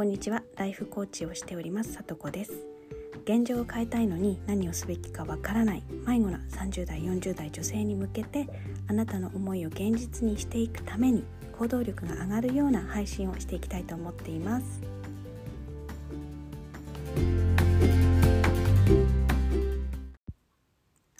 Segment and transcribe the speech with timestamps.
[0.00, 0.42] こんにちは。
[0.56, 1.92] ライフコーチをしております。
[1.92, 2.52] さとこです。
[3.24, 5.82] 現状を変えたいのに何をすべきかわからない。
[6.06, 8.46] 迷子な30代40代女性に向けて
[8.88, 11.22] あなたの思いを現実にしていくために
[11.58, 14.80] 行動力が上がるような配信をしていきたいと思っています。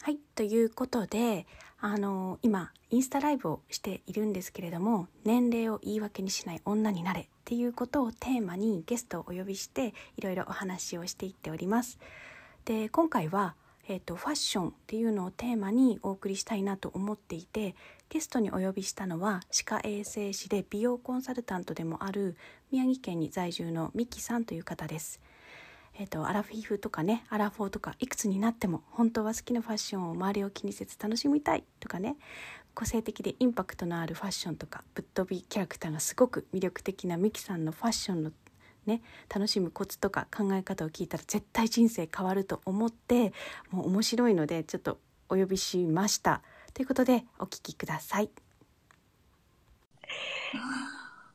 [0.01, 0.17] はい。
[0.33, 1.45] ということで
[1.83, 11.97] あの今インスタライブをしているんですけれども年齢を言い訳にしない女になれっていうことをテーマにゲストをお呼びしていろいろお話をしていっております。
[12.65, 13.55] で今回は、
[13.87, 17.75] えーと、ファッションっていうのをテーマにお送りしたいなと思っていて
[18.09, 22.37] ゲストにお呼びしたのは歯科衛生士で美容コンサルタントでもある
[22.71, 25.19] 宮城県に在住のミキさんという方です。
[26.01, 32.15] えーと、アラフィフとかねアラフォーとかいくつになっても本当は好きなファッションを周りを気にせず楽しみたいとかね
[32.73, 38.31] 個性的でインパクトのあるファッションとかぶっ飛びキャラクターがすごく魅力的なミキさんのファッションの
[38.87, 43.31] ね楽しむコツとか考え方を聞いたら絶対人生変わると思って
[43.69, 44.97] もう面白いのでちょっと
[45.29, 46.41] お呼びしました
[46.73, 48.29] ということでお聞きください。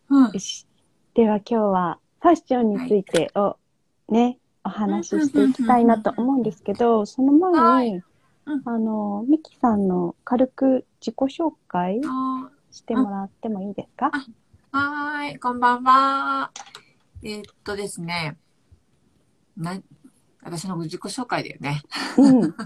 [0.09, 0.33] うん、
[1.15, 3.57] では今日はファッションについてを
[4.09, 8.03] ね、お話ししていきたいなと思うんですけど、その前に、
[8.65, 12.01] あの、ミキさんの軽く自己紹介
[12.73, 14.11] してもらってもいいですか？
[14.73, 16.51] はい、こんばんは。
[17.23, 18.39] えー、っとですね、
[19.57, 19.81] な、
[20.43, 21.83] 私の自己紹介だよね。
[22.19, 22.55] うん、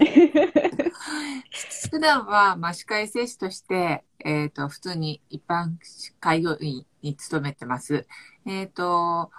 [1.91, 5.75] 普段は、まあ、歯科衛生士として、えー、っと、普通に一般
[6.19, 8.07] 開業医に勤めてます。
[8.45, 9.31] えー、っと、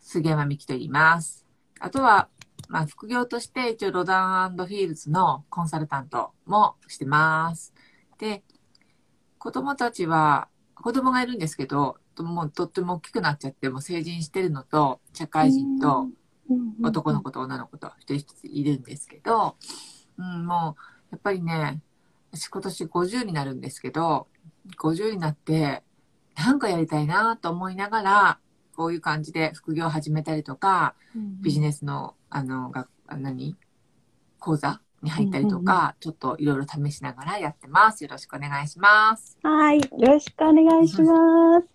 [0.00, 1.43] 杉山美希と言います。
[1.84, 2.30] あとは、
[2.70, 7.74] まあ、副業として一応ロダンフィールズのコンサルタントもしてます。
[8.16, 8.42] で、
[9.36, 16.08] 子供たちは、子供がいるんですけど、もうとっても大きくなっちゃって、もう成人してるのと、社会人と、
[16.82, 19.56] 男の子と女の子と一人一ついるんですけど、
[20.16, 21.82] うん、もう、やっぱりね、
[22.32, 24.28] 私今年50になるんですけど、
[24.78, 25.82] 50になって、
[26.34, 28.38] なんかやりたいなと思いながら、
[28.74, 33.56] こういう感じで副業を始めたりとか、うん、ビジネスの、あの、が、何？
[34.38, 38.02] 講座に入ったりとか、ちょっといろいろ試しながらやってます。
[38.04, 39.38] よろしくお願いします。
[39.42, 39.78] はい。
[39.78, 41.68] よろしくお願いします。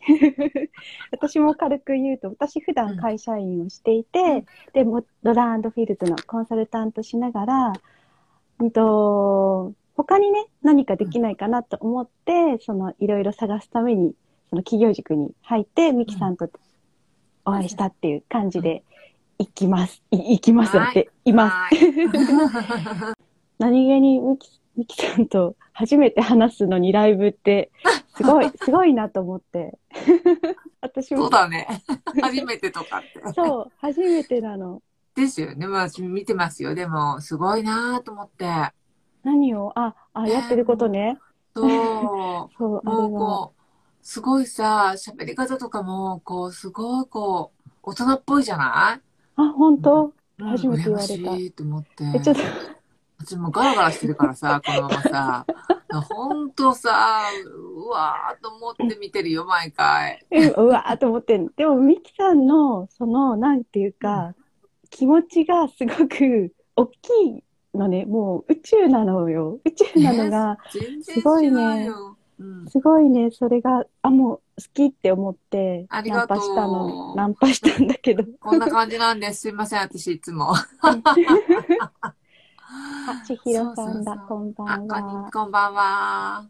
[1.12, 7.74] 私も軽く言うと、私普段会社員をしていて、うん、で、もドラフィールドのコンサルタントしながら、
[8.60, 14.14] うんと、他にね、何かできないかなと思って、うん、そのいろいろ探すために、
[14.50, 16.50] その企業塾に入って、ミキさんと
[17.46, 18.84] お会いしたっていう感じで
[19.38, 20.02] 行きます。
[20.12, 21.76] い行きますって、います。
[23.60, 27.72] 何気にミキミキさんと初めて話すのにライブって、
[28.16, 29.78] すごい、 すごいなと思って。
[30.82, 31.24] 私も。
[31.24, 31.68] そうだね。
[32.22, 33.34] 初めてとかって。
[33.34, 34.82] そう、初めてなの。
[35.16, 35.68] ですよね。
[35.68, 36.76] まあ、私見てますよ。
[36.76, 38.72] でも、すごいなと思って。
[39.24, 39.72] 何を？
[39.76, 41.18] あ、あ、やってることね。
[41.56, 41.68] そう。
[42.58, 43.50] そう、あれは。
[44.10, 49.02] すごいさ、喋り方とかも、こう、すごいこう、大人っぽいじゃない？
[49.36, 51.14] あ、本当、うん、初めて言われた。
[51.14, 52.04] しいと思って。
[52.16, 52.42] え、ちょっと。
[53.20, 55.46] 私もガラガラしてるからさ、このままさ。
[56.10, 57.22] ほんとさ、
[57.56, 60.26] うわーと思って見てるよ、毎回。
[60.58, 64.34] うわーと思ってでも、ミキさんの、その、なんていうか、
[64.90, 67.44] 気持ちがすごく大きい
[67.76, 68.06] のね。
[68.06, 69.60] もう宇宙なのよ。
[69.66, 70.58] 宇宙なのが、
[71.04, 71.92] すごいね。
[72.70, 76.38] すごいね、それが、あ、もう好きって思って、ありがとう。
[76.38, 78.24] ナンパしたの、ナンパしたんだけど。
[78.40, 79.42] こんな感じなんです。
[79.42, 80.54] すいません、私いつも。
[80.82, 80.96] あ、
[83.26, 85.30] 千尋さんだ、こんばんは。
[85.34, 86.46] こんばんは。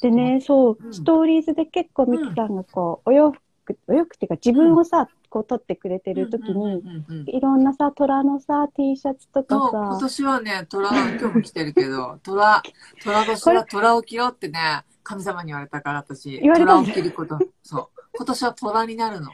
[0.00, 6.82] でね、そう、うん、ストーリーズで結構ミキさんがこう、お洋服、お洋服っていうか自分をさ、こう撮ってくれてる時に、
[7.26, 9.72] いろんなさ、虎のさ、T シャツとかさ。
[9.72, 12.62] 今年はね、虎、今日も着てるけど、虎、
[13.04, 17.38] 虎年は虎を着ようってね、神様に言われたから、私、虎を着ること。
[17.62, 18.00] そう。
[18.14, 19.30] 今年は虎になるの。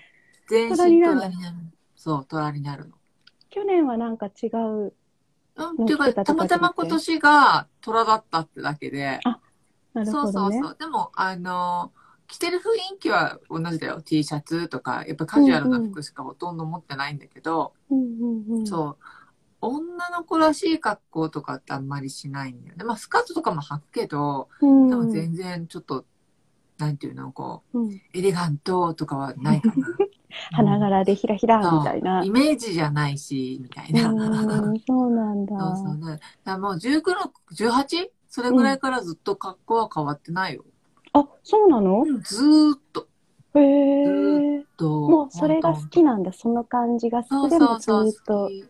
[0.49, 1.57] 全身虎になる
[1.97, 2.95] そう、虎になるの。
[3.51, 4.93] 去年はなんか違う。
[5.57, 9.21] うん、っていうか、たまたま今年が虎だったってだけで。
[9.25, 9.41] あ、
[9.95, 10.77] なるほど、ね、そうそうそう。
[10.79, 11.93] でも、あの、
[12.27, 14.03] 着てる雰囲気は同じだよ。
[14.03, 19.05] T シャツとか、やっぱカジュアルな服しかほとんど持ってないんだけど、うんうんうん、そう。
[19.61, 22.85] 女の子らしい格好とかってあんまりしないんだよね。
[22.85, 26.05] まあ、スカートとかも履くけど、うん、でも全然ちょっと、
[26.79, 29.87] なんていうの、こう、うん、エレガントとかはないかな。
[30.53, 32.23] 花柄でひらひらみたいな。
[32.23, 34.11] イメージじゃないし、みたいな。
[34.11, 35.59] うそうなんだ。
[35.77, 36.19] そうそうだ。
[36.45, 38.11] だもう19の、18?
[38.29, 40.65] それぐらいからずっと格好は変わってないよ。
[41.15, 43.09] うん、あ、そうなの、ずーっと。
[43.55, 44.67] へえ。
[44.77, 45.09] と。
[45.09, 46.33] もうそれが好きなんだ。
[46.33, 48.49] その感じが好きでもずそうそうーっと好。
[48.49, 48.65] き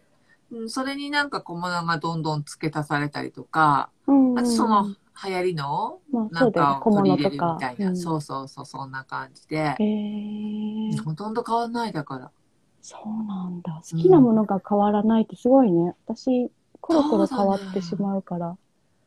[0.52, 4.94] うん、それになんか小物がどんどん付け足されたりとか、うんうんあとその
[5.24, 6.82] 流行りのまあなんか。
[6.84, 12.30] を取り入れるみ小物とかたいな、うんそうそうそう、そんな感じで、へーほとんど変わんないだから。
[12.82, 13.80] そうなんだ。
[13.82, 15.94] 好きなものが変わらないってすごいね。
[16.06, 16.50] 私、
[16.80, 18.56] コロコロ変わってしまうから。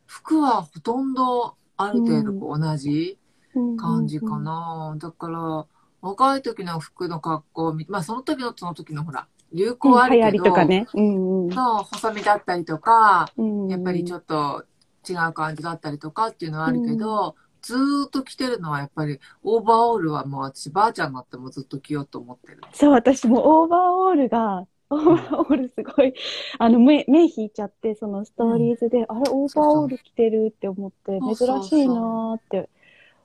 [0.06, 3.16] 服はほとんどある程度同じ
[3.54, 4.38] うん感じか。
[4.38, 4.96] な。
[4.98, 5.66] だから、
[6.02, 10.86] 若い時の服の格好まあその時のその時のほら、流うん行あるけど、りとかね。
[10.94, 11.52] うんうん。
[11.52, 14.64] そう、細身だったりとか、うんやっぱりちょっと
[15.08, 22.58] 違う感じだったりとかっていうのはあるけど、ずーっと着てるのはやっぱり、オーバーオールはもう私ばあちゃんになってもずっと着ようと思ってる。
[22.72, 26.14] そう、私もオーバーオールが、オーバーオールすごい、
[26.58, 32.68] あの、目、目引いちゃって、そのストーリーズで、あれ、オーバーオール着てるって思って、珍しいなーって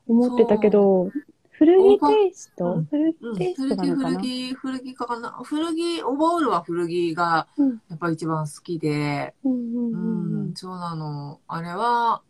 [0.07, 1.11] 思ってたけど、
[1.57, 2.65] 古着テイスト？
[2.73, 4.19] うん古うん、着テイス古着、トなのかな？
[4.19, 5.29] 古着、古着かな？
[5.43, 11.39] 古着、オーバーオールは古着がうんやっぱり一番好きで、うんそうなの。
[11.47, 12.21] あれは、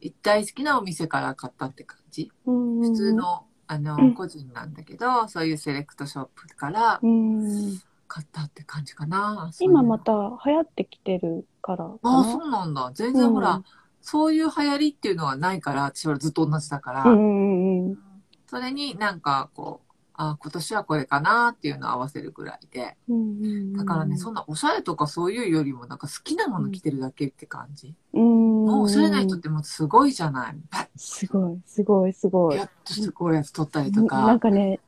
[0.00, 2.30] 一体好きなお店から買ったって感じ。
[2.46, 2.80] うん。
[2.80, 7.80] 普通の、あのうん、個人なんだけど、そういうセレクトショップからうん。
[8.06, 9.50] 買ったって感じかな。
[9.60, 10.04] 今また。
[10.04, 10.12] た
[10.46, 12.32] 流行ってきてるからかああ、な。
[12.32, 12.90] そうなんだ。
[12.94, 13.64] 全然ほら、うん
[14.06, 17.98] そういう流行りっていうのはないから、私はずっと同じだから、うん
[18.46, 22.96] それになんかこう、あ今年はこれかなっていうのを合わせるぐらいで。
[23.08, 23.72] うんうんうん。
[23.76, 27.94] だからね、そんなおしゃれとかそういうよりも、なんか好きなもの着てるだけって感じ。
[28.12, 28.64] うん。
[28.64, 30.56] もうおしゃれな人ってもうすごいじゃない。
[30.70, 32.54] パすごい、すごい、すごい。
[32.54, 34.24] ッやっとしてこういうやつ撮ったりとか。
[34.24, 34.78] なんかね、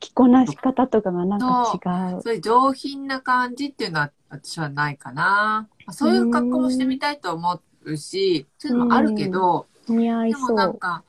[0.00, 2.22] 着こなし方とかがなんか違う。
[2.22, 5.68] そういう上品な感じっていうのは私はないかな。
[5.86, 10.56] まあそういう格好もしてみたいと思うし、そういうのもあるけど、似合いでもそう。
[10.56, 11.04] なんか、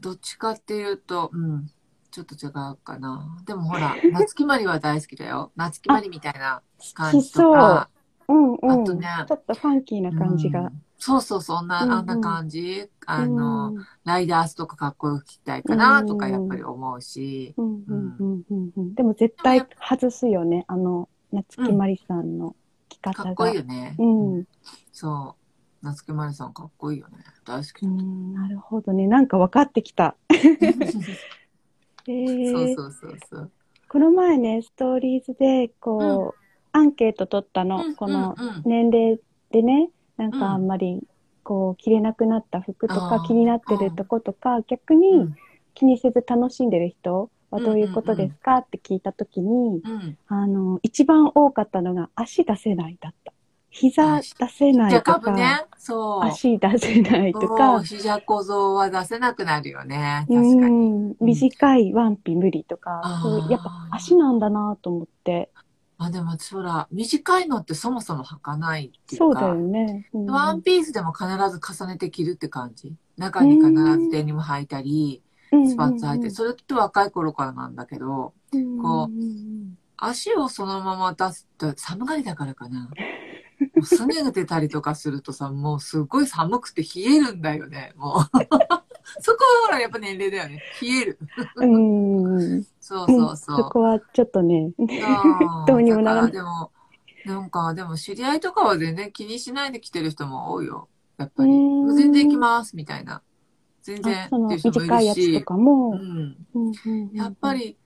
[0.00, 1.70] どっちかっていうと、うん、
[2.10, 3.42] ちょっと違うかな。
[3.46, 5.52] でもほら、 夏木まりは大好きだよ。
[5.56, 6.62] 夏木まりみたいな
[6.94, 7.90] 感じとか。
[8.28, 8.82] うんうん。
[8.82, 10.60] あとねちょっとファンキーな感じが。
[10.60, 12.90] うんそうそう、そんな、あんな感じ。
[13.06, 17.54] あの、うんライダースとかかっこよく着たいかなとかうんやっぱり思うし。
[17.56, 18.94] うんうんうんうんうん。
[18.94, 20.66] でも絶対外すよね。
[20.68, 22.54] あの、夏木マリさんの
[22.90, 23.24] 着方が。
[23.24, 23.96] かっこいいよね。
[23.98, 24.38] うん。
[24.40, 24.46] う
[24.92, 25.39] そう。
[25.82, 27.18] 夏木まりさんかっこいいよね。
[27.46, 27.86] 大好き。
[27.86, 29.06] ん、なるほどね。
[29.06, 30.14] なんか分かってきた。
[32.06, 33.50] えーそうそうそうそう。
[33.88, 36.40] この前ね、ストーリーズで、こう、
[36.72, 37.84] アンケート取ったの。
[37.84, 41.02] うんこのうんうん年齢でね、なんうんかあんまり、
[41.42, 45.34] こう、着れなくなった服とか気になってるとことか、逆にうん
[45.72, 48.58] 気にせず楽しんでる人はどういうことですか？
[48.58, 50.18] って聞いたときに、うん。
[50.26, 53.32] あの、一番多かったのが足出せないだった。
[53.70, 55.64] 膝出せないとか、株ね。
[55.78, 56.24] そう。
[56.24, 60.26] 足出せないとか、膝小僧は出せなくなるよね。
[60.28, 60.90] う確かに。
[60.90, 63.00] ん、短いワンピ無理とか、
[63.48, 65.50] やっぱ足なんだなと思って。
[65.98, 69.24] あ、でも私ほら、短いのってそもそも履かないっていうか。
[69.26, 70.08] そうだよね。
[70.12, 72.92] うんワンピースでも必ず重ねて着るって感じ？
[73.16, 78.32] 中に必ずデニム履いたり、スパッツ履いて、それって若い頃からなんだけど、
[78.82, 82.88] こううん足をそのまま出すと寒がりだからかな。
[83.82, 88.38] すねが出たりとかするとさ、もうすごい寒くて冷えるんだよね、もう。
[89.20, 90.62] そこはほら、やっぱ年齢だよね。
[90.80, 91.18] 冷える。
[91.56, 93.70] うんうん そうそうそそう。
[93.70, 94.72] こはちょっとね、
[95.66, 96.70] どうにもならないでも、
[97.24, 100.88] なんか、でも知り合いとかは全然気にしないで来てる人も多いよ。
[101.16, 101.50] やっぱり。
[101.50, 103.22] 全然行きます、みたいな。
[103.82, 105.44] 全然っていう人もいるし。
[107.14, 107.76] やっぱ、り、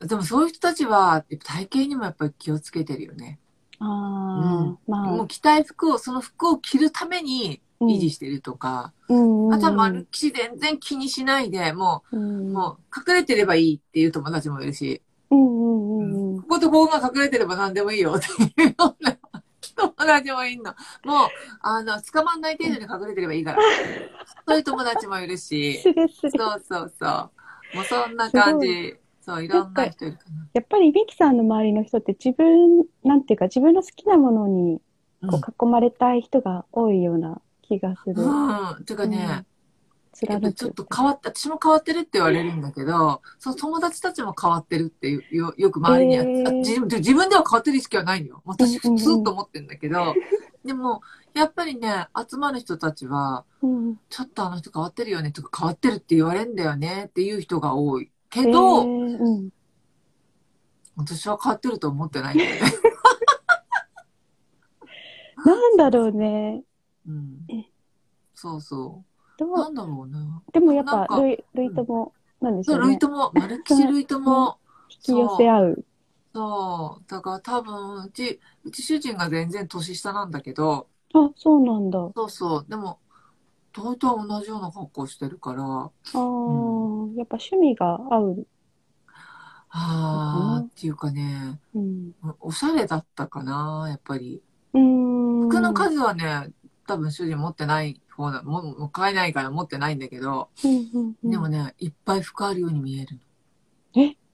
[0.00, 3.38] でもそういう人たちは、体型にもやっぱり気をつけてるよね。
[3.80, 18.26] ああ、もまあう、着たい服を、その服を着るために維持してるとか、うんあとは丸き全然気にしないで、もうんう、もう隠れてればいいっていう友達もいるし、うんうんうんうんこことここが隠れてれば何でもいいよって
[18.62, 19.18] いうような
[19.78, 20.74] 友達もいんの。
[21.04, 21.28] もう、
[21.60, 23.58] あの、捕まんない程度に隠れてればいいから。
[24.46, 25.80] そういう友達もいるし。
[25.82, 27.76] そうそうそう。
[27.76, 28.96] もうそんな感すじ。
[29.28, 34.80] そう、いろんな人いるかやっぱりミキさんの周りの人って自分、なんていうか自分の好きなものに
[35.22, 35.28] な。
[35.30, 38.14] こう囲まれたい人が多いような気がする。
[38.22, 38.42] うん。
[38.76, 38.84] うん。
[38.84, 39.44] てかね、
[40.26, 40.50] やっ貫く。
[40.50, 48.42] ぱちょっと変わった、私も変わってるって言われるんだけど、その友達たちも変わってるってよよよく周りには、へーあ自分自分では変わってる意識はないのよ。
[48.44, 50.14] 私うんうんうん普通と思ってるんだけど、
[50.64, 51.02] でも、
[51.34, 58.10] やっぱりね、集まる人たちは、うんちょっとあの人変わってるよねとか変わってるって言われるんだよねっていう人が多い。
[58.30, 59.50] けへど、ーうん
[60.96, 62.72] 私は変わってると思ってないんだよね。
[65.44, 66.62] なんだろうね。
[67.06, 67.64] うんえ。
[68.34, 69.02] そうそ
[69.38, 69.58] どう。
[69.58, 70.42] なうんだろうな。
[70.52, 72.88] でもやっぱルイ、ルイともなんですよね。
[72.88, 74.58] 類とも、マルキシ類とも、
[74.90, 75.84] 引き寄せ合う。
[76.34, 77.10] そう。
[77.10, 82.10] だから多分、うち、うち主人が全然年下なんだけど、あ、そうなんだ。
[82.14, 82.66] そうそう。
[82.68, 82.98] でも、
[83.78, 85.90] 大体同じような格好してるから、ああ、
[87.16, 88.46] やっぱ趣味が合う。
[89.70, 92.12] あーっていうかね、うん。
[92.40, 94.42] おしゃれだったかな、やっぱり。
[94.74, 95.48] うーん。
[95.48, 96.52] 服の数はね、
[96.86, 103.18] 多分主人持ってない方だ、ももう買えないから持ってないんだけど、うんうんうんでもね、いっぱい服あるように見える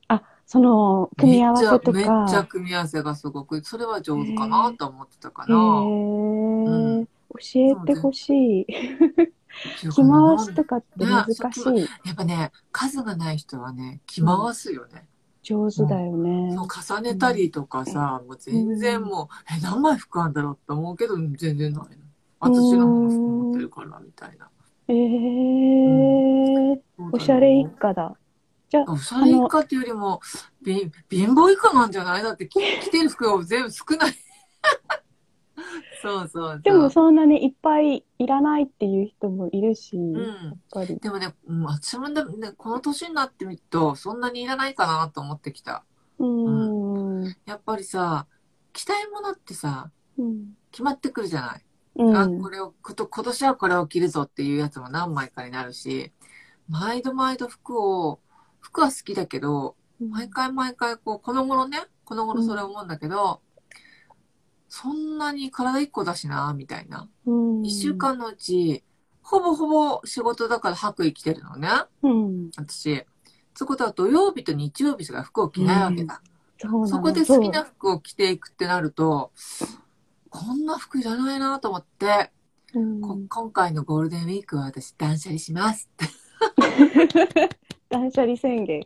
[0.08, 2.44] あ、その、組み合わせとめっちゃ、めっちゃか。
[2.44, 5.56] 組み合わせがすごく、それは上手かなと思ってたかへな。
[7.02, 8.66] え、教えてほしい。
[9.72, 11.80] 着ね回しとかって難しい。
[12.04, 15.06] やっぱね、数がない人はね、着回すよね。
[15.42, 16.56] 上手だよね。
[16.56, 19.26] 重ねたりとかさ、もう全然もう、
[19.56, 21.86] え、何枚服あんだろうって思うけど、全然ないの。
[22.40, 24.48] 私の方が服持ってるから、みたいな。
[24.88, 28.16] ええ、おしゃれ一家だ。
[28.68, 30.20] じゃあ、おしゃれ一家っていうよりも、
[30.62, 32.22] び貧乏一家なんじゃない？
[32.22, 34.14] だって着着てる服が全部少ない。
[36.04, 36.61] そうそう。
[36.62, 40.61] でもそんなにいっぱいいらないっていう人もいるし、うやっん。
[40.70, 40.99] ぱり。
[40.99, 42.23] でもね、うん、私もね、
[42.56, 45.84] この年になってみると、そんなにいらないかなと思ってきた。
[46.18, 47.37] うーん。
[47.46, 48.26] やっぱりさ、
[48.73, 50.54] 着たいものってさ、うん。
[50.70, 51.64] 決まってくるじゃない。
[52.14, 52.50] あ、うんこ。
[52.50, 56.12] れを、こと、今年はこれを着るぞっていうやつも何枚かになるし、
[56.68, 58.20] 毎度毎度服を、
[58.61, 63.40] 服は好きだけど、毎回毎回こう、この頃ね、この頃それ思うんだけど、
[64.76, 67.09] そんなに体一個だしな、みたいな。
[67.26, 67.64] うん。
[67.64, 68.83] 一週間のうち、
[69.23, 71.69] ほぼほぼ仕事だから白衣着てるのね。
[72.02, 72.50] うん。
[72.57, 73.04] 私。
[73.54, 76.21] そことは土曜日と日曜日しか服を着ないわけだ。
[76.59, 79.31] そうなのそこで好きな服を着ていくってなると、
[80.28, 82.33] こんな服いらないなと思って、
[82.73, 85.88] そううんこ今回のゴールデンウィークは私断捨離します。
[87.88, 88.83] 断捨離宣言。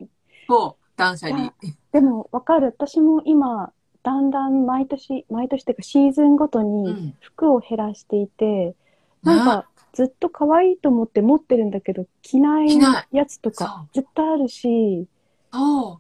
[0.47, 1.54] そう、断捨離。
[1.92, 2.75] でも、わかる。
[2.78, 3.73] 私も今、
[4.08, 7.18] だんだん毎年、毎年っていうかシーズンごとうにん。
[7.20, 8.74] 服を減らしていて、
[9.24, 15.06] なんか、ずっと可愛いと思って持ってるんだけど、着ないやつとか絶対あるし。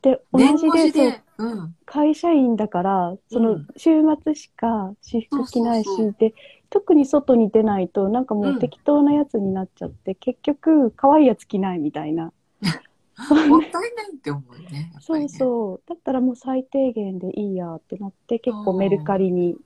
[0.02, 1.76] で、同年じで、で、うん。
[1.86, 3.90] 会社員だから、そうのん週
[4.24, 6.34] 末しか私服着ないし、で、
[6.70, 12.32] 特に外に出ないと、なんかもう適当なやつになっちゃって、結局、可愛いやつ着ないみたいな。
[13.48, 14.80] もったいないって思うよね。
[14.80, 15.88] やっぱそうそう。
[15.88, 19.56] だったらもう最低限でいいやってなって、結構メルカリに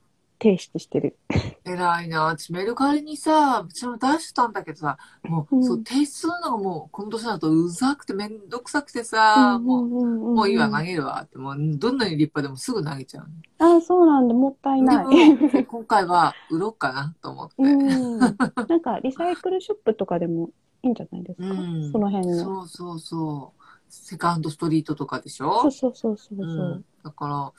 [0.42, 1.16] 提出してる。
[1.64, 2.24] 偉いな。
[2.24, 10.04] 私メルカリにさ、私も出したんだけどさ、もう、うんそう、提出するのがもう、この年だとうざくてめんどくさくてさ、もう、も
[10.34, 13.26] もういいわ、投げるわって、もう、どんなに立派でもすぐ投げちゃう
[13.58, 15.08] ああ、そうなんだ、もったいの。
[15.08, 15.64] ない。
[15.64, 17.54] 今回は売ろうかなと思って。
[17.58, 18.18] うん。
[18.18, 20.50] なんか、リサイクルショップとかでも
[20.82, 22.44] いいんじゃないですか、うんその辺の。
[22.44, 23.62] そうそうそう。
[23.88, 26.46] セカンドストリートとかでしそょうそうそうそうそう。
[26.46, 26.84] うん。
[27.04, 27.52] だから、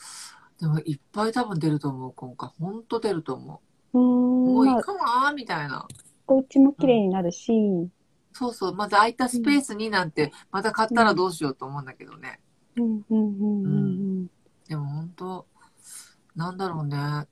[0.60, 2.50] でもいっぱい多分出ると思う、今回。
[2.60, 3.62] ほんと出ると思
[3.94, 4.02] うーう。
[4.02, 4.94] もん、まあ、ういいか
[5.26, 5.88] なみたいな。
[6.28, 7.90] お家も綺麗になるし、
[8.34, 8.76] そうそう。
[8.76, 12.40] また空いたスペースになんて、また買ったらどうしようと思うんだけどね。
[12.76, 14.28] うん、うん、うん、うん。
[14.68, 15.46] でも本当
[16.36, 17.28] なんだろうね。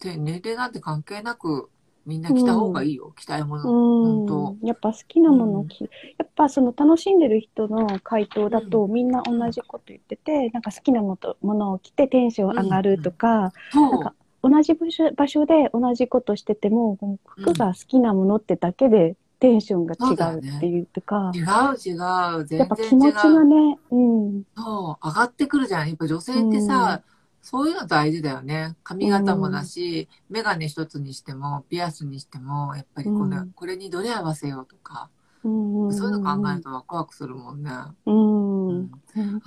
[0.00, 1.70] で、年齢なんて関係なく、
[2.08, 3.12] みんな着た方がいいよ。
[3.16, 4.54] 着たいもの。
[4.60, 5.88] うん、やっぱ好きなものうん着、や
[6.24, 14.14] っぱその楽しんでる人の回答だと、みんな同じこと言ってて、なんか好きなものものを着てテンション上がるとか、なんか。
[14.40, 16.96] 同じ場所場所で同じことしてても、
[17.26, 21.94] 服が好きなものってだけでテンションが違うっていうとか、違う違
[22.40, 22.44] う。
[22.46, 23.44] 全やっぱ気然違持ちがう。
[23.44, 25.06] ね、うん、そう。
[25.06, 25.88] 上がってくるじゃん。
[25.88, 27.02] やっぱ女性ってさ、
[27.50, 28.76] そういうの大事だよね。
[28.84, 35.08] 髪型もだし、メガネ一つにしても、ピアスにしても、やっぱりこの、うんこれにどれ合わせようとか、
[35.42, 37.70] うん、うん、そういうの考えるとワクワクするもんね。
[38.04, 38.90] うん、うん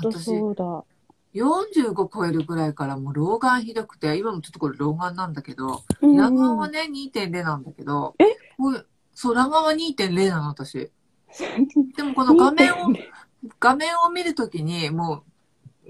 [0.01, 0.84] 本当そうだ。
[1.36, 8.25] 45超えるぐらいからもう老眼ひどくて、今もちょっとこれ老眼なんだけど、うん裸眼はね、2.0なんだけど、え？
[8.58, 10.89] これそう、裸眼は2.0なの、私。
[11.96, 12.75] でもこの画面を、
[13.60, 15.30] 画面を見るときに、もう、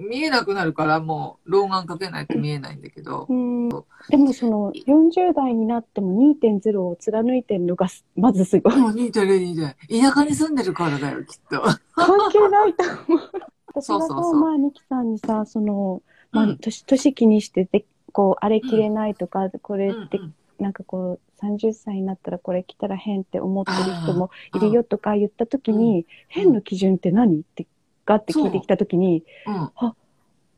[0.02, 3.70] 見えなくなるから、もう、老眼かけないと見えないんだけど、うん。
[3.70, 8.76] でもその40代になっても2.0を貫いてるのがすまずすごい。
[8.76, 10.02] もう2.0、2.0。
[10.02, 11.62] 田舎に住んでるからだよ、きっと。
[11.94, 13.30] 関係ないと思う。
[13.68, 14.24] 私がさ、そうそう。
[14.24, 27.40] そうまあ、ニキさんにさ、その、まあうん、年、年気にしてて、こう、荒れきれないとか、これって、うんうんなんかこう、30歳になったらこれ着たら変って思ってる人もいるよとか言った時に、変の基準って何？
[27.40, 27.66] って、
[28.06, 29.72] ガって聞いてきた時に、うん。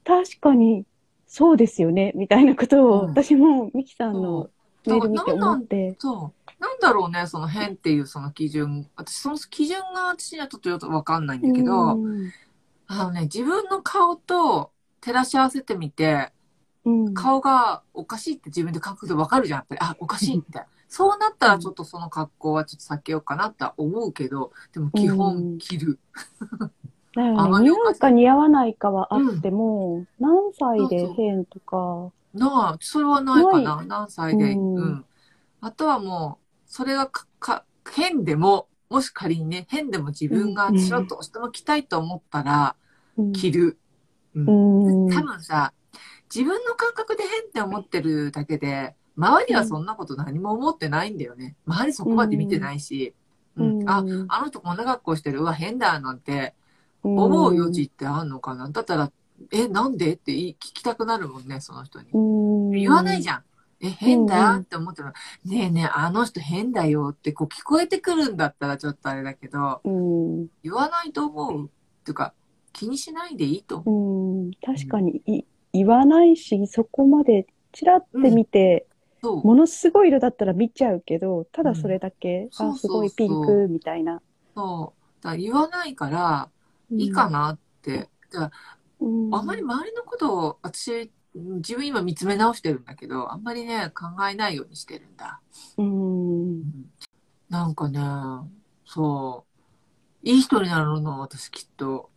[0.04, 0.86] 確かに、
[1.26, 4.50] そうですよね、みたいなことを、うん私もミキさんの
[4.84, 5.96] そメール見て思って。
[6.00, 6.62] そう。
[6.62, 8.90] なんだろうね、その変っていうその基準。
[8.96, 12.34] 私、その基準が私にはちょっとよくわかんないんだけど、うん
[12.88, 14.72] あのね、自分の顔と
[15.02, 16.32] 照らし合わせてみて、
[16.86, 19.60] うん、顔がおかしいって自分で感覚でわかるじゃん。
[19.60, 20.64] やっぱり、あ、おかしいって。
[20.90, 26.00] そうなったらちょっとその格好はちょっと避けようかなとは思うけど、でも基う本ん着る。
[27.16, 27.54] だよね。
[27.54, 33.78] 似合うか似合わないかはあっても、何歳で変とか、なあ、それはないかな。
[33.78, 34.62] な何歳で。
[34.76, 35.00] ううん。
[35.02, 35.06] ん。
[35.62, 37.66] あとはもう、それがか、か、
[37.96, 42.76] 変でも、もし仮にね、変でも自分がうんちょっとしても着たいと思ったら、
[43.18, 43.34] うん。
[43.34, 43.80] 着る。
[44.36, 44.60] うん。
[44.84, 45.22] うん。
[45.22, 45.74] 多分さ、
[46.34, 51.58] 自分の感覚で変って思ってるだけで、周りはそんなこと何も思ってないんだよね。
[51.68, 53.16] 周りそこまで見てないし、
[53.58, 53.70] うん。
[53.70, 53.90] うん。
[53.90, 56.56] あ、あの人こんな格好してる、うわ、変だ、なんて
[57.04, 58.70] 思う余地ってあんのかな？
[58.70, 59.12] だったら、
[59.52, 60.14] え、なんで？
[60.14, 62.10] って聞きたくなるもんね、その人に。
[62.14, 63.44] うん言わないじゃん。
[63.82, 64.52] え、変だ？
[64.52, 65.10] うんうんって思っても、
[65.46, 71.66] ねえねえ、あの人変だよってこう聞こえてくるんだったらちょっとあれだけど、うん言わないと思う。
[71.66, 71.70] っ
[72.04, 72.34] ていうか、
[72.74, 74.46] 気にしないでいいと思う。
[74.46, 78.86] うん、確かにい言わないし、そこまでチラって見て、
[79.22, 79.44] そう。
[79.48, 84.22] ものすごい色だったら見ちゃうけど、ただそれだけ、すごいピンクみたいな。
[84.56, 85.24] そう。
[85.24, 86.50] だ言わないから、
[86.92, 88.10] いいかなって。
[89.00, 95.42] うん、あんまり周りのことを、私、自分今見つめ直してるんだけど、あんまりね、考えないようにしてるんだ。
[95.78, 96.64] うん。
[97.50, 98.00] なんかね、
[98.86, 99.46] そ
[100.24, 100.30] う。
[100.30, 102.10] いい人になるの、私きっと。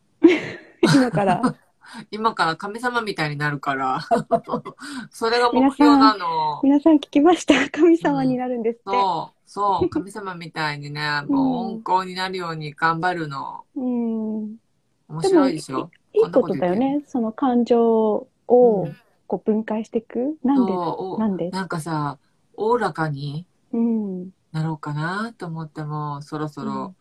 [0.82, 1.56] 今から。
[2.10, 4.00] 今から神様みたいになるから。
[5.10, 6.60] それが目標なの。
[6.62, 7.70] 皆さん聞きました？
[7.70, 8.82] 神様になるんですって。
[8.86, 13.64] そう、そう、神様みたいにね、もう温厚になるように頑張るの。
[13.76, 14.05] うん。
[15.08, 17.02] 面白いでしょいいことだよね。
[17.06, 18.88] その感情をこ
[19.28, 20.36] う分解していく？
[20.42, 20.72] なんで？
[20.72, 21.50] そうなんで？
[21.50, 22.18] なんかさ、
[22.56, 24.30] おおらかにうん。
[24.52, 26.96] なろうかなと思っても、そろそうろん、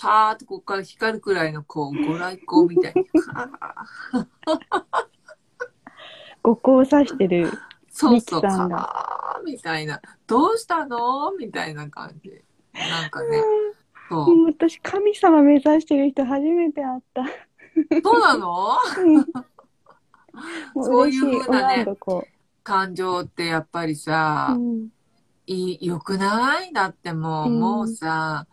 [0.00, 3.06] パーッとここから光るくらいの、こう、ご来光みたいに。
[6.42, 7.50] 五光さしてる。
[7.90, 10.02] そうそう、かーみたいな。
[10.26, 11.32] どうしたの？
[11.38, 12.42] みたいな感じ。
[12.74, 13.38] なんかね、
[14.08, 17.22] そうん私、神様目指してる人初めて会った。
[17.22, 17.26] う。
[18.02, 18.76] そうなの？
[18.98, 19.16] うん
[20.74, 21.14] もうそうい。
[21.14, 22.24] いう風なねおなんどこ
[22.62, 23.96] 感情ってやっぱりう。
[23.96, 24.88] さ、うん。
[25.46, 26.72] いい、良くない？
[26.72, 28.46] だってもう、うんもうさ、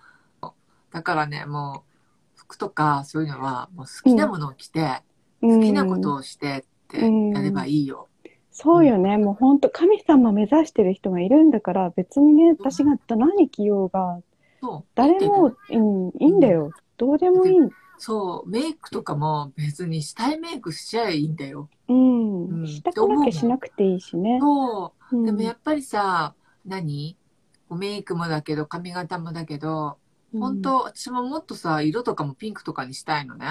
[0.92, 1.90] だからね、もう、
[2.36, 5.02] 服とかそういうのは、もう好きなものを着て、
[5.42, 7.00] 好好きなことをしてって
[7.34, 8.08] やればいいよ。
[8.52, 9.18] そうよね。
[9.18, 14.22] もう本当神様目指してる人がいるんだから、別にね、私が何着ようが、
[14.64, 14.84] そう。
[14.96, 16.72] 誰も、うん、いいんだよ。
[16.96, 17.60] どうでもいい。
[17.98, 21.70] そう、メイクとかも別にしたいメイクしちゃえばいいんだよ。
[21.90, 22.46] うん。
[22.62, 24.40] うんしたくなきゃしなくていいしね。
[24.42, 25.18] そう。
[25.18, 26.34] うんでもやっぱりさ、
[26.66, 27.18] 何？
[27.70, 29.98] メイクもだけど、髪型もだけど、
[30.32, 33.48] 本当私ももっとさ、色とかもピンクとかにしたいのね。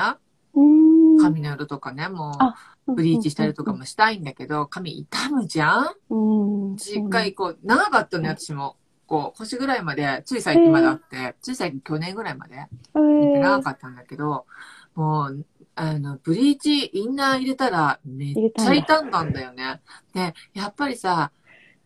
[0.55, 2.55] うん、髪の色とかね、もあ
[2.87, 5.87] う、ブリーチしたりとかもしたいんだけど、髪傷むじゃん？
[6.11, 6.75] うん。
[6.75, 8.77] 一回こう、長かったのよ、私も。
[9.12, 12.55] こう、腰ぐらいまで、つい最近まであって、つい最近去年ぐらいまで。
[12.94, 13.40] えー。
[13.40, 14.46] 長かったんだけど、
[14.94, 15.44] もう、
[15.75, 19.83] あの、ブリーチ、インナー入れたら、めっちゃ傷んだんだよね。
[20.14, 21.31] で、やっぱりさ、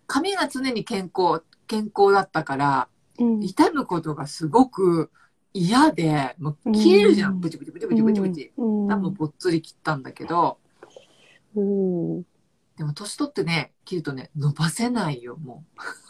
[0.07, 3.43] 髪が常に健康、健康だったから、うん。
[3.43, 5.11] 痛むことがすごく
[5.53, 7.35] 嫌で、もう切れるじゃうん。
[7.39, 8.53] ん、ブチブチブチブチブチブチ。
[8.57, 8.89] うん。
[8.89, 10.59] 多分ぽっつり切ったんだけど、
[11.57, 12.23] うん
[12.77, 15.65] でも年取ってね、切るとね、伸ばせないよ、も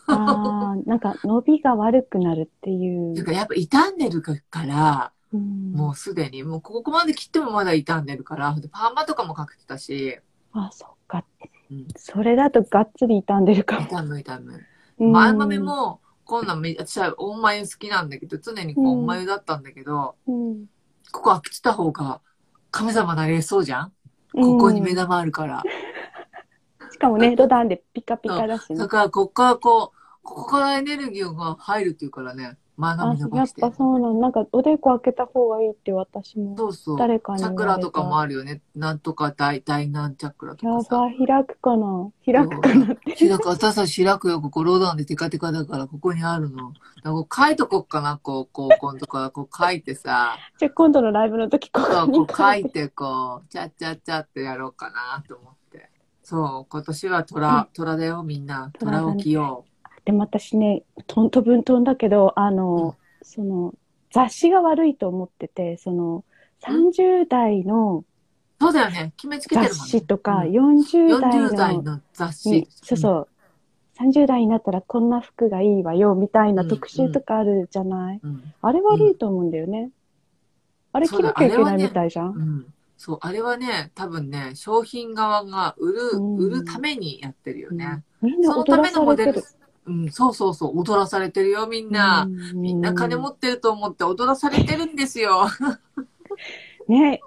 [0.08, 3.14] あーなんか伸びが悪くなるっていうう。
[3.14, 3.22] て。
[3.22, 4.34] か、やっぱ傷んでるか
[4.66, 10.18] ら、うんもうすでに、もうここまで切ってもまだ傷んでるから、でパーマとかもかけてたし、
[10.52, 11.24] あ、そっか。
[11.70, 13.86] うんそれだとがっつり傷んでるかも。
[13.86, 14.60] 傷む傷む。
[14.98, 20.66] うん前髪も、こんなんめ、私は大眉好きなんだけど、常にこううん大眉だったんだけど、うん
[21.12, 22.20] ここ開けてた方が
[22.70, 23.92] 神様なれそうじゃん
[24.34, 25.62] ここに目玉あるから。
[26.96, 28.88] しかもね、ロダンでピカピカだしねだ。
[28.88, 33.60] から、ここからこう、ここからエネルギーが入るっていうからね、前あ髪伸、やばして。
[33.60, 34.14] っぱそうなの。
[34.14, 36.56] なんかおでこ開けた方がいいって私も。
[36.56, 36.98] そうそう。
[36.98, 38.60] 誰かにチャクラとかもあるよね。
[38.74, 40.98] なんとか大、大なんチャクラとやかさ。
[40.98, 43.28] ばい、開くかな開くかなって。
[43.28, 44.40] 開く、私たち開くよ。
[44.40, 46.72] ここローダウンでテカテカだから、ここにあるの。
[46.72, 50.36] だからこう書いとこっかな、こう、こう、今度からこう書いてさ。
[50.58, 55.90] じゃあ今度のライブの時ここにこう書いて、こう、チャッチャッチャってやろうかなと思って。
[56.26, 58.72] そう、今年は虎、虎だよ、みんな。
[58.80, 59.64] 虎だね虎を着よ
[60.04, 63.74] でも私ね、とんとぶんとんだけど、あの、その、
[64.10, 66.24] 雑誌が悪いと思ってて、その、
[66.62, 68.04] 30代のう。
[68.60, 69.12] そうだよね。
[69.16, 69.76] 決めつけてるもんね。
[69.76, 72.68] 雑誌とか、うん40代40代のの雑誌に。
[72.70, 73.28] そうそう、
[74.02, 78.42] 30代になったらこんな服がいいわよ、みたいな特集とかあるじゃない、うん。
[78.62, 79.90] あれ悪いと思うんだよね。
[80.92, 82.30] あれ着なきゃいけないみたいじゃん。
[82.30, 82.74] うん。
[82.96, 88.04] そう、あれはね、多分ね、商品側が売る、うん売るためにやってるよね。
[88.22, 89.42] みんなそのためのモデル。
[89.86, 92.26] うん、そうそうそう、踊らされてるよ、みんな。
[92.54, 95.46] みんな金持ってると思って踊らされてるんですよ。
[96.88, 97.20] ね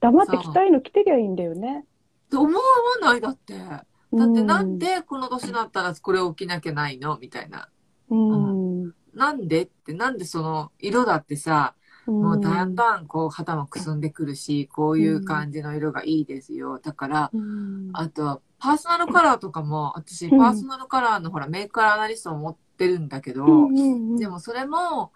[0.00, 1.84] 黙って着たいの着てりゃいいんだよね。
[2.30, 2.62] と思わ
[3.00, 3.56] ないだって。
[3.58, 7.18] だだってなんでこの年になったらこれを着なきゃないの？
[7.18, 7.68] みたいな。
[8.10, 8.94] うん。
[9.14, 9.62] なんで？
[9.62, 11.74] って、なんでその色だってさ、
[12.20, 16.78] もうだんだんこう肌もくすんでくるし、こういう感じの色がいいですよ。
[16.80, 17.90] だから、うん。
[17.92, 20.38] あと、パーソナルカラーとかも、私、うん。
[20.38, 23.70] パーソナルカラーのほら、メイクアナリストを持ってるんだけど、
[24.16, 25.12] でもそれも、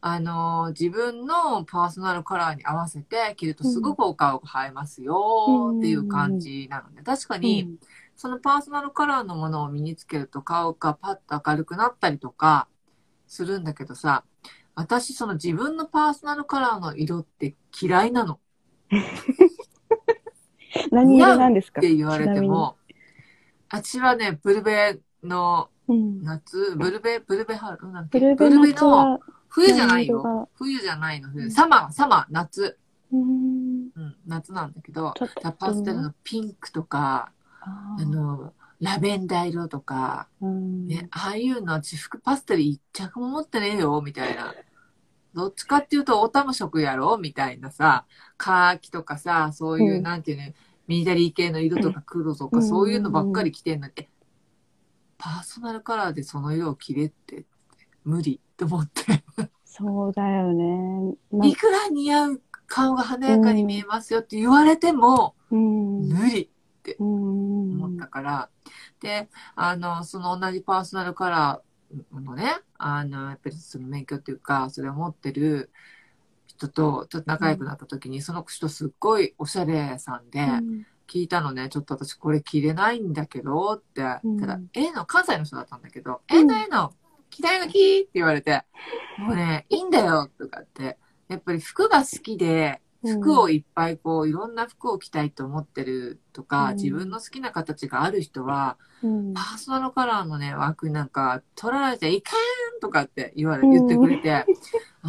[0.00, 7.68] あの、自分のパーソナルカラーに合わせて着るとすごくお顔が映えますよっていう感じなので、確かに、
[8.16, 12.68] そのパーソナルカラーのものを身につけると顔がパッと明るくなったりとか
[13.26, 14.24] するんだけどさ、
[14.76, 18.38] 私その自分のパーソナルカラーの色って嫌いなの
[20.92, 21.80] 何色なんですか？
[21.80, 22.76] って言われても、
[23.70, 26.22] 私はね、ブルベのうん。
[26.22, 28.20] 夏、ブルベ、ブルベ春、なんブけ？
[28.20, 30.48] ルベ夏のは、冬じゃないよ。
[30.58, 31.30] 冬じゃないの。
[31.30, 32.78] 冬サマー、サマー、夏。
[33.12, 33.88] うん。
[33.94, 35.14] うん、夏なんだけど、
[35.58, 37.30] パステルのピンクとか、
[37.62, 44.54] ああの、ラベンダー色とか、ね、ああいうの私服パステル一着も持ってねえよ、みたいな。
[45.36, 48.06] どっちかっていうとオタム色やろみたいなさ、
[48.38, 50.44] カーキとかさ、そういう、うんなんていうの、
[50.88, 54.08] 緑系の色とか黒とか、うんそういうのばっかり着てんのに、え、
[55.18, 57.44] パーソナルカラーでその色を着れって、
[58.02, 59.24] 無理って思って。
[59.66, 61.14] そうだよね。
[61.30, 66.08] ないくら似合う顔が華やかに見えますよって言われても、うん。
[66.08, 66.50] 無理
[66.98, 67.72] うん。
[67.82, 68.48] 思ったから、
[69.02, 71.75] で、あの、その同じパーソナルカラー
[72.12, 75.70] のね、あの、やっぱりその免許っていうか、それを持ってる
[76.46, 80.86] 人とちょっと仲良くなった時に、その人すっごいおしゃれさんで、うん。
[81.06, 84.40] 聞いたのね、ちょっと私これ着れないんだけどって、うん。
[84.40, 86.92] ただ、ええの、関西の人だったんだけど、うんええの、ええの、
[87.30, 88.64] 着たいの着って言われて、
[89.18, 96.76] もうね、いいんだよとかって、やっぱり服が好きで、服をいっぱいこう、いろんな服を着たいと思ってるとか、うん。
[96.76, 99.34] 自分の好きな形がある人は、うん。
[99.34, 102.32] パーソナルカラーのね、枠になんか取られていか
[102.76, 104.44] んとかって言われ、言ってくれて、あ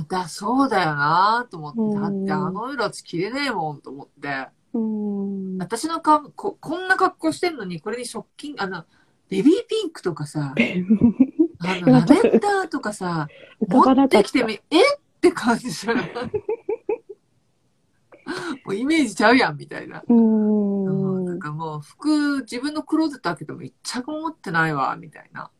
[0.07, 2.01] だ、そうだよなと思って、うん。
[2.01, 5.57] だってあの色私着れねえもんと思って、うん。
[5.57, 8.85] 私の顔こ、こんな格好してんのに、これにショッキング、あの、
[9.29, 10.53] ベビーピンクとかさ、
[11.59, 13.27] あの、ラベンダーとかさ、
[13.67, 13.81] 持。
[14.03, 14.79] ってきてみ、え？
[14.79, 16.11] って感じじゃない？
[18.63, 20.03] もうイメージちゃうやん、みたいな。
[20.07, 20.13] う
[20.85, 21.25] うんん。
[21.25, 25.51] なんかもう服、自分のクローゼット開けても一着も持ってないわ、みたいな。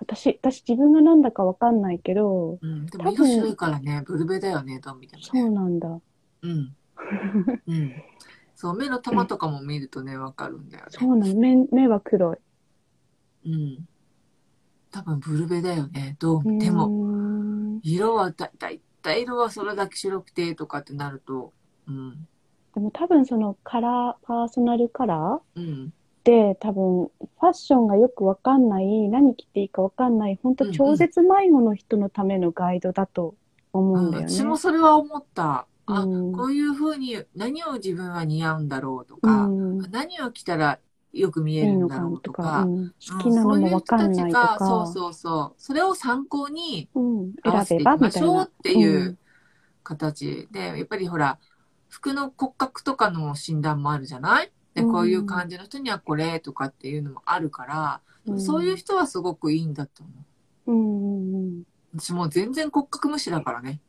[0.00, 2.86] 私、私自分がなんだかわかんないけど、うん。
[2.86, 5.50] でも色白いからね、ブルベだよね、どう見てもそうね。
[5.50, 6.00] なんだ。
[6.42, 6.76] うん。
[7.66, 8.02] うん。
[8.54, 10.90] そう、目の玉とかも見るとね、わかるんだよね。
[10.90, 11.34] そうなの。
[11.34, 12.38] 目、目は黒い。
[13.44, 13.86] うん。
[14.90, 16.88] 多分ブルベだよね、どう見ても。
[16.88, 17.80] も。
[17.82, 18.80] 色はだ、だいたい
[19.12, 21.52] 色はそれだけ白くてとかってなると、
[21.86, 22.28] うん。
[22.74, 25.92] でも多分そのカラー、パーソナルカラーうん。
[26.24, 33.34] で多分ファッションがよくわかんない、何着ていいかわかんない、本当超絶迷子の人のためのガイドだと
[33.72, 34.28] 思うんだよね。
[34.30, 35.66] 私もそれは思った。
[35.86, 40.80] あ、うんこういう風に何を自分は似合うんだろうとうか、ん、何を着たら
[41.14, 45.62] よく見いえるんだろうとかか、、うん、好きなのもわかんないとか、そうそうそう。
[45.62, 47.84] それを参考にうん、合わせていき。
[47.84, 49.18] ましょうっていう
[49.82, 51.38] 形で、やっぱりほら、
[51.88, 54.52] 服の骨格とかの診断もあるじゃない？
[54.74, 60.12] で、うんこういう感じの人にはこれとかっていうのもあるから、うんそういう人はすごくいいんだと思
[60.66, 60.72] う。
[60.72, 61.62] うんうんうん。
[61.96, 63.80] 私もう全然骨格無視だからね。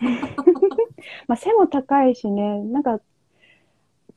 [1.28, 2.98] まあ背も高いしね、なんか、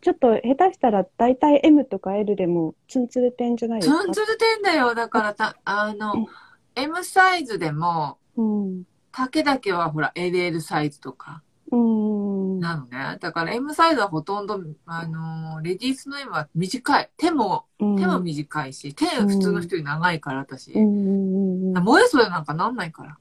[0.01, 4.01] ちょっと下手したら大体 M とか L でもツンツルテンじゃないですか？
[4.03, 4.93] ツンツルてんだよ。
[4.95, 6.27] だからた、あの、
[6.75, 8.83] M サイズでも、うん。
[9.11, 12.59] 丈だけはほら LL サイズとかうん。
[12.59, 13.17] なのね。
[13.19, 17.09] だから M サイズはほとんど、あの、レディースの M は短い。
[17.17, 20.71] 手も、うん手も短いし、手普通の人より長いから、私。
[20.73, 21.83] うんうんうんうん。
[21.83, 23.17] 燃え袖なんかなんないから。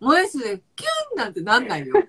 [0.00, 1.94] 燃え袖、キュンなんてなんないよ。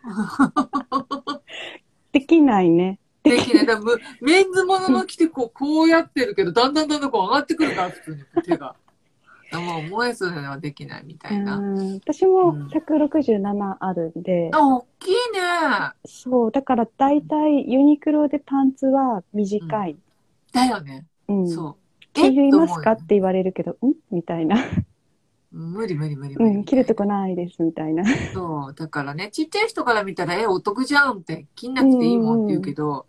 [2.12, 3.00] できないね。
[3.30, 3.66] できない。
[4.22, 8.76] メンズものの着てこう、こうやってるけど、だんだんだんだんこう上がってくるから、普通に手が。
[9.54, 11.58] もう燃え袖はできないみたいな。
[11.58, 15.18] うん私も167あるんで、あ、大きいね。
[16.06, 19.96] そう、だから大体ユニクロでパンツは短い。
[20.52, 21.06] だよね。
[21.30, 21.78] うんそ
[22.14, 22.94] 切りますか？
[22.94, 23.94] って言われるけど、ん？
[24.12, 24.58] みたいな。
[25.52, 26.58] 無理無理無理う無理。
[26.58, 28.04] ん、切るとこないです、みたいな。
[28.34, 28.74] そう。
[28.74, 33.06] だからね、ちっちゃい人から見たら、え、お得じゃんって、切んなくていいもんって言うけど、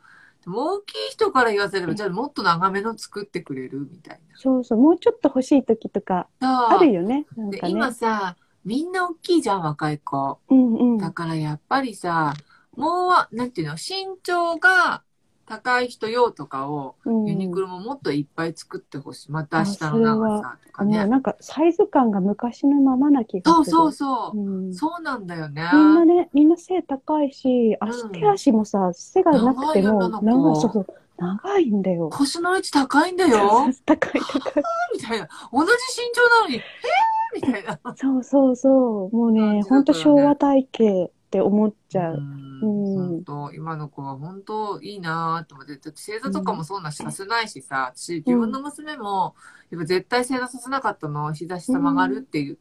[0.57, 6.71] 大きい人から言わせれば、じゃあもっと長めの作ってくれるみたいそうそう、もうちょっと欲しい時とかな。
[6.71, 7.27] あるよね。
[7.37, 7.61] なんで。
[7.69, 10.39] 今さ、みんな大きいじゃん、若い子。
[10.49, 10.99] うんうん。
[10.99, 12.35] だからやっぱりさ、
[12.77, 15.03] もう、なんていうの、身長が
[15.49, 19.33] 高い人用とかを、うんユニクロももっといっぱい作ってほしい。
[19.33, 21.07] また下の長さとかね。
[21.07, 23.65] なんかサイズ感が昔のままな気がする。
[23.65, 24.39] そうそうそう。
[24.39, 25.69] うんそうなんだよね。
[25.73, 32.11] みんなね、みんな背高いし、足、うん手足もさ、背がなくても、長いそうそう、長いんだよ。
[32.11, 33.67] 腰の位置高いんだよ。
[33.85, 34.63] 高い高い。
[34.95, 35.29] みたいな。
[35.53, 37.79] 同じ身長なのに、えー、みたいな。
[37.97, 39.17] そうそうそう。
[39.17, 42.15] もうね、ねほんと昭和体型って思っちゃう。
[42.15, 49.35] うんうん本当今の子は本当いいなと思って、正座とかもそんなさせないしさ、私、自分の娘も、
[49.71, 52.59] やっぱ絶対正座させなかったの、膝下曲がるっていう、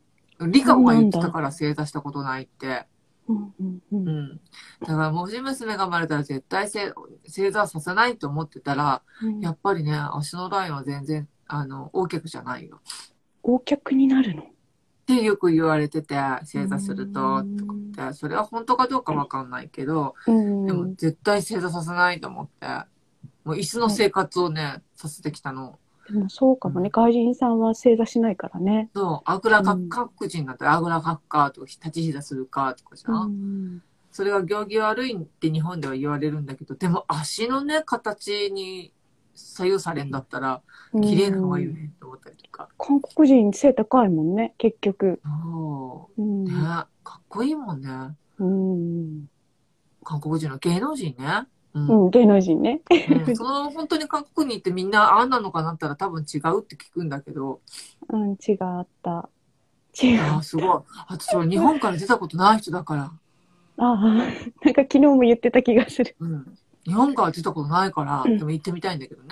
[0.47, 2.85] リカ子が言ってたから正座したことないって。
[3.27, 3.95] うんうんう。
[3.95, 4.39] うんん。
[4.81, 6.93] だから、もし娘が生まれたら絶対正
[7.25, 12.81] 正座させないと思ってたら、うんやっぱりね、足のラインは全然、あの、大きくじゃないよ。
[13.43, 14.43] 横脚になるの？
[15.13, 17.73] ってよく言われてて、正座すると、うんとか
[18.07, 20.65] って、それは本当かどうかわかんないけど、うん。
[20.65, 22.67] でも絶対正座させないと思って、
[23.45, 25.79] もう椅子の生活をね、させてきたの。
[26.11, 26.89] でもそうかもね。
[26.91, 28.89] 外人さんは正座しないからね。
[28.93, 33.15] そう、あぐらか、うん各人だったらあぐらかくかとか、立ち膝するかとかじゃん。
[33.15, 33.83] うん。
[34.11, 38.91] それが行儀悪いって日本では言われるんだけど、でも足のね、形に
[39.35, 42.69] 左右されんだったら、綺麗な方がいいよね思ったりとか。
[42.77, 45.21] 韓国人背高いもんね、結局。
[45.23, 46.25] そうう。
[46.25, 46.43] ん。
[46.45, 46.89] ね、か
[47.19, 47.89] っこいいもんね。
[48.39, 49.29] うん。
[50.03, 51.47] 韓国人の芸能人ね。
[51.73, 52.81] うんうん、芸能人ね。
[53.27, 57.61] うんその本当に韓国に行ってみんなあんなのかなったら多分違うって聞くんだけど、
[58.09, 59.29] うん、違った。
[60.01, 60.21] 違う。
[60.21, 60.65] ああ、すごい。
[61.07, 63.11] 私は日本から出たことない人だから。
[63.79, 66.15] ああ、なんか昨日も言ってた気がする。
[66.19, 66.57] うん。
[66.85, 69.29] 日本から出たことないから、うんでも行ってみたいんだけどね。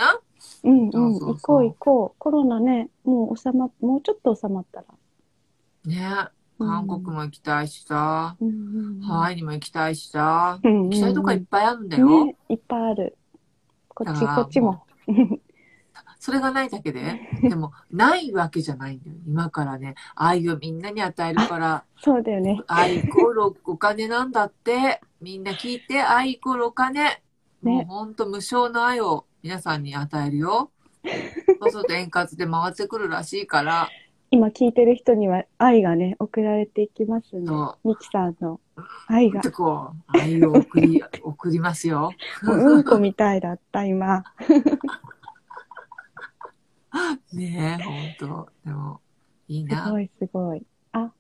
[0.66, 2.20] うんうん、行こう行こう。
[2.20, 4.86] コロナね、もう収まっ、もうちょっと収まったら。
[5.86, 8.38] ね韓国も行きたいしさ、
[9.06, 12.26] ハワイにも行きたいしさ、うんうんうん行きたいとこいっぱいあるんだよ。
[12.26, 13.18] ね、いっぱいある。
[13.90, 14.84] こっち、こっちも。
[16.20, 19.18] それがないだけで、でも、ないわけじゃないんだよ。
[19.28, 22.60] 今からね、愛をみんなに与えるから、そうだよね。
[22.68, 25.02] 愛イコールお金なんだって。
[25.22, 27.22] みんな聞いて、愛イコールお金。
[27.62, 30.72] もうほんと無償の愛を皆さんに与えるよ。
[31.62, 33.88] そうすると円滑で回ってくるらしいから、
[34.32, 37.78] 今聞いてる人には愛がね、送られていきますねそ。
[37.84, 38.60] ミキさんの
[39.06, 42.12] 愛がこう、愛を送り、 送りますよ。
[42.42, 44.24] もううんこみたいだった、今。
[47.32, 48.50] ねえ、ほんと。
[48.66, 49.00] でも、
[49.48, 49.86] いいな。
[49.86, 50.66] すごいすごい。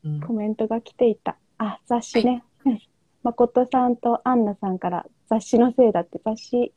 [0.03, 1.37] うんコメントが来ていた。
[1.59, 2.43] あ、雑誌ね。
[2.65, 2.81] うん
[3.21, 6.73] 誠さんとアンナさんから雑誌のせいだって雑誌、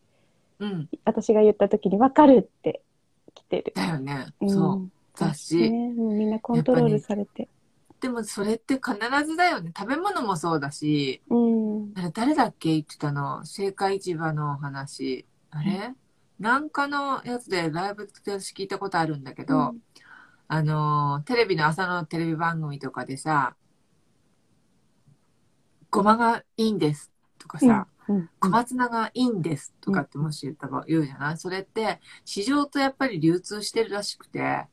[0.60, 0.88] うん。
[1.04, 2.82] 私が言った時に分かるって
[3.34, 3.72] 来てる。
[3.74, 4.26] だよね。
[4.44, 4.90] んそう。
[5.14, 5.70] 雑誌。
[5.70, 5.88] ね。
[5.90, 7.48] みんなコントロールされて。
[8.00, 8.94] でもそれって必
[9.26, 9.72] ずだよね。
[9.76, 11.92] 食べ物もそうだし、うん。
[11.96, 12.70] あれ誰だっけ？
[12.70, 15.26] 言ってたの青果市場の話。
[15.50, 15.94] あれ？
[16.38, 19.74] なんかのやつでライブで私聞いたことあるんだけど、
[20.46, 23.56] あのー、テレビの朝のテレビ番組とかでさ、
[25.90, 28.30] ごまがいいんですとかさ、うん、うん。
[28.40, 31.38] 小松菜がいいんですとかってもし言ったら言うじゃない？
[31.38, 34.66] それって市場とやっぱり流通してるらしくて、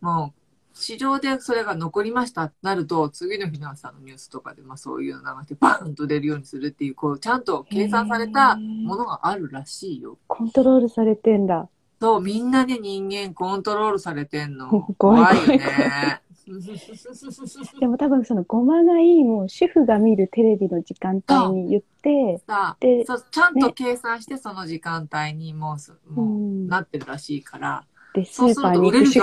[0.00, 0.40] もう
[0.78, 10.18] 市場でそれが残りましたってなると、次の日の朝のニュースとかで、まあそういうの流してバーンと出るようにするっていう、こう、ちゃんと計算されたものがあるらしいよ。
[10.26, 11.70] コントロールされてんだ。
[11.98, 14.68] そう、みんなで人間コントロールされてんの。
[14.98, 16.20] 怖い怖いよね。
[17.80, 22.40] でも多分そのごまがいいもう主婦が見るテレビの時間帯に言って、
[22.78, 29.20] でそう、ちゃんと計算してその時間帯にもうもんうなってるらしいから、で、スそうするーパーに行く主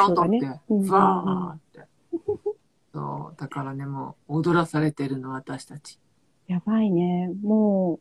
[0.91, 1.87] わーって。
[2.93, 5.99] そう、だからね、もう踊らされてるの、私たち。
[6.47, 7.31] やばいね。
[7.41, 7.99] もう、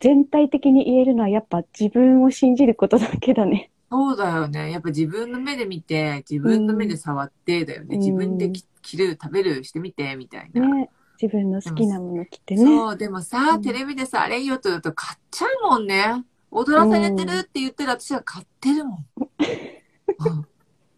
[0.00, 3.70] 全体的に言えるのはやっぱ自分を信じることだけだね。
[3.92, 4.70] そうだよね。
[4.72, 7.96] やっぱ自分の目で見て、自分の目で触ってだよね。
[7.96, 10.66] うん自分でき着る、食べる、してみて、みたいな。
[10.66, 10.88] ね。
[11.20, 12.64] 自分の好きなもの着てね。
[12.64, 16.24] そう、でもさ、うんテレビでさ、あれいいよと言うと買っちゃうもんね。
[16.50, 19.06] 踊らされてるって言ってる私は買ってるもん。
[19.20, 20.46] うん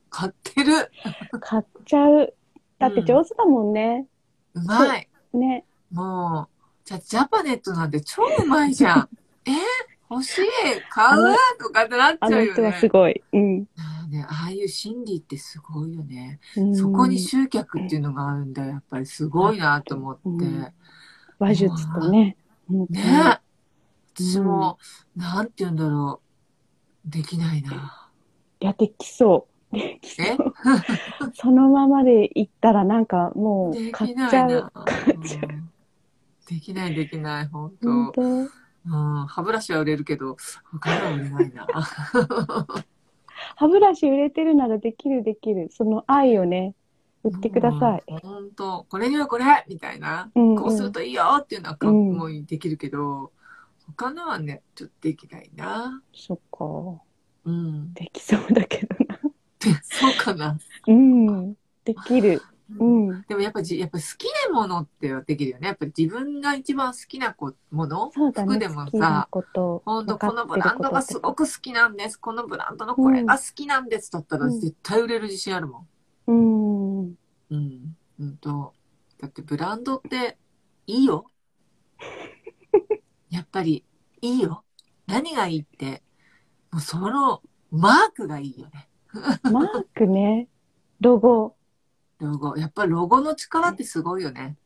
[0.09, 0.89] 買ってる。
[1.41, 2.33] 買っちゃう。
[2.79, 4.07] だって上手だもんね。
[4.55, 5.09] うまい。
[5.33, 5.65] ね。
[5.91, 9.09] もう、じゃあジャパネットなんて超うまいじゃん。
[9.47, 9.51] え？
[10.15, 10.43] 欲しい
[10.91, 12.89] 買うとかってなっちゃうよあの人はすね。
[12.89, 13.23] ごい。
[13.33, 13.61] うん。
[14.11, 16.39] ね、ああいう心理ってすごいよね。
[16.57, 18.69] うんそこに集客っていうのがあるんだよ。
[18.69, 20.21] やっぱりすごいなと思って。
[20.25, 20.73] うん
[21.39, 22.37] 話術とね。
[22.69, 23.41] ね
[24.15, 24.79] 私も、
[25.17, 26.21] なんて言うんだろ
[27.07, 27.11] う。
[27.11, 28.11] できないな。
[28.61, 29.75] いや、できそう。
[29.75, 30.55] できえそう。
[31.35, 34.73] そのままでいったらなんかもうで買っきないちゃう
[36.49, 38.13] できないできない、本当本
[38.49, 38.64] 当？
[38.87, 40.37] うん、歯ブラシは売れるけど、
[40.73, 41.67] 他のは売れないな。
[43.57, 45.69] 歯ブラシ売れてるならできるできる。
[45.73, 46.75] その愛をね、
[47.25, 48.03] 売ってください。
[48.07, 48.19] うん。
[48.19, 50.31] 本当これにはこれみたいな。
[50.35, 53.33] うんうんこうするといいよっていうのはかうんもうできるけど、
[53.87, 56.03] 他のはね、ちょっとできないな。
[56.15, 56.65] そっか。
[57.45, 57.93] うん。
[57.95, 59.19] できそうだけどな。
[59.59, 60.59] で そうかな。
[60.87, 61.55] うん。
[61.85, 62.41] できる。
[62.71, 63.25] うん。
[63.29, 65.69] でもやっぱじ、やっぱ好きなものってできるよね。
[65.69, 68.07] やっぱり自分が一番好きなこもの？
[68.07, 68.33] ね。
[68.33, 69.83] 服でもさ、こと。
[69.85, 72.17] 本当このブランドがすごく好きなんです。
[72.17, 74.11] このブランドのこれが好きなんです。
[74.11, 75.87] だったらうん絶対売れる自信あるも
[76.27, 77.03] うん。
[77.03, 77.17] ん。
[77.51, 77.97] うん。
[78.19, 78.73] うんと。
[79.21, 80.39] だってブランドって
[80.87, 81.31] いいよ。
[83.31, 83.85] やっぱり
[84.21, 84.65] いいよ。
[85.07, 86.03] 何がいいって、
[86.73, 88.89] もうそのマークがいいよね。
[89.43, 90.49] マークね。
[91.01, 91.57] ロゴ。
[92.21, 92.57] ロゴ。
[92.57, 94.57] やっぱりロゴの力ってすごいよね。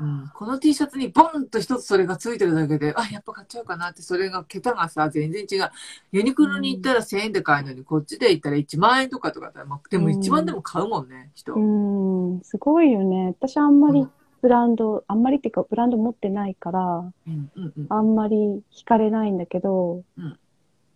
[0.00, 5.70] うん、この T シャツにボンと一つそれがついてるだけで、あ、やっぱ買っちゃうかなって、それが桁がさ、全然違う。
[6.12, 11.54] ユニクロに行ったら1000円で買えるのに、こっちで行ったら1万円とかとかだまあ、でもうん1万でも買うもんね、人。
[11.54, 12.40] うん。
[12.42, 13.34] すごいよね。
[13.40, 14.10] 私あんまりうん
[14.40, 17.86] ブランド、あんまりっていうかブランド持ってないから、うんうんうん。
[17.88, 20.38] あんまり惹かれないんだけど、うん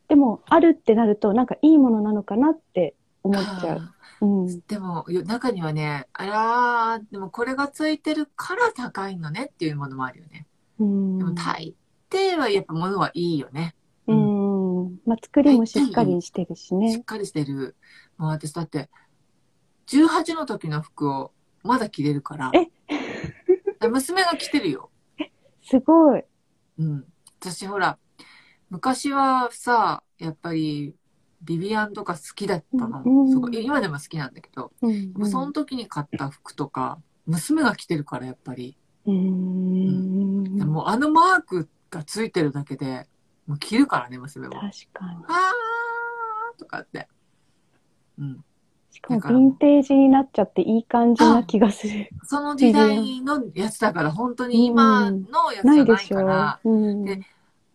[0.08, 3.80] でも、あるってなると、なんかいいものなのかなって思っちゃう。
[4.22, 4.44] あうん。
[4.46, 10.46] ーでも、よ中にはね、あらー、でもこれがついてるから高いのねっていうものもあるよね。
[10.78, 11.18] うん。
[11.18, 11.74] でも大
[12.10, 13.74] 抵はやっぱ物はいいよね。
[14.06, 14.98] うん。
[15.06, 17.00] まあ、作りもしっかりしてるししっね。
[17.04, 17.76] かりしてる。
[18.16, 18.90] もう私だって、
[19.86, 21.32] 18の時の服を
[21.62, 22.50] まだ着れるから。
[22.54, 22.70] え？
[23.88, 24.90] 娘が着てるよ。
[25.62, 26.24] すごい。
[26.78, 27.04] うん。
[27.40, 27.98] 私ほら、
[28.70, 30.94] 昔はさ、やっぱり、
[31.44, 33.02] ビビアンとか好きだったの。
[33.04, 35.12] うんすごい今でも好きなんだけど、うん。
[35.16, 38.76] うんその時に買った服とか、娘が着てるからやっぱり、
[39.06, 40.58] うん。
[40.58, 43.06] もうあのマークがついてるだけで、
[43.46, 44.54] もう着るからね、娘も。
[44.54, 45.24] 確かに。
[45.28, 47.08] あーとかって。
[48.18, 48.44] うん。
[48.90, 52.10] しかも、ヴィンテージになっちゃっていい感じな気がする。
[52.24, 57.04] その時代のやつだから、本当に今のやつじゃないから、うん。
[57.04, 57.20] で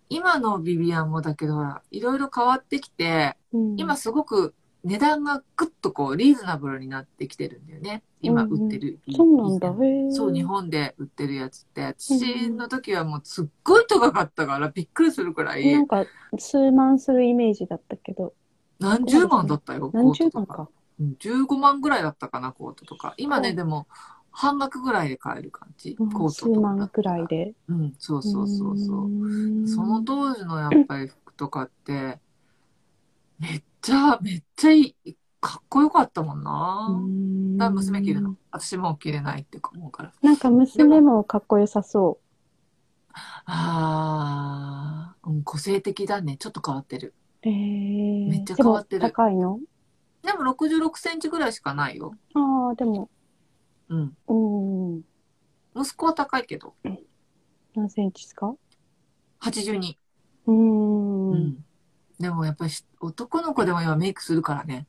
[0.10, 8.04] 今のビビアンもだけど、いろいろ変わってきて、うん今すごく値段がぐっとこう、リーズナブルになってきてるんだよね。
[8.22, 9.00] 今売ってる。
[9.13, 10.13] そうなん。
[10.13, 11.84] そう、日本で売ってるやつって。
[11.84, 16.06] 私の時はもうすっごい高かったから、びっくりするくらなんい、か、
[16.38, 18.34] 数万するイメージだったけど。
[18.80, 20.56] 何十万だったよ、何十万か。
[20.56, 20.70] か。
[21.00, 23.13] うん15万ぐらいだったかな、コートとか。
[23.17, 23.88] 今ね、うんでも、
[24.39, 25.95] 半額ぐらいで買える感じ？
[26.00, 27.56] うんコート数とかだ万くららいで。
[27.67, 29.63] うん、そうそうそうそう。
[29.63, 32.19] うその当時のやっぱり服とかって、
[33.39, 36.88] めっちゃ、めっちゃいい、かっこよかったもんな。
[36.88, 38.36] んだから娘着るの。
[38.52, 40.13] 私もう着れないって思うから。
[40.21, 42.19] なんか娘もかっこよさそ
[43.45, 46.38] あー、うん、個性的だね。
[46.38, 47.15] ちょっと変わってる。
[47.43, 47.50] う。
[47.50, 49.60] えー、めっちゃ変わってるでも高いの？
[50.21, 52.13] でも66センチぐらいしかないよ。
[52.36, 53.10] ああ、でも、
[53.89, 54.17] うん。
[54.28, 54.34] う
[54.97, 55.02] ん。
[55.76, 56.73] 息子は高いけど。
[57.76, 58.56] 何センチですか
[59.41, 59.95] ？82。
[60.47, 60.54] うー。
[60.54, 61.65] うんん。
[62.19, 64.88] でもやっぱりし男の子でも今メイクするからね。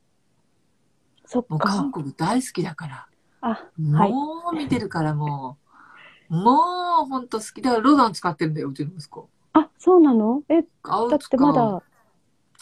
[1.25, 2.01] そっもう韓か。
[2.01, 3.07] 国大好きだから。
[3.41, 5.57] あ、はいもう見てるからも
[6.29, 7.61] う、もうほんと好き。
[7.61, 9.29] だからロダン使ってるんだよ、うちの息子。
[9.53, 10.43] あ、そうなの？
[10.49, 11.83] え、あだってまだ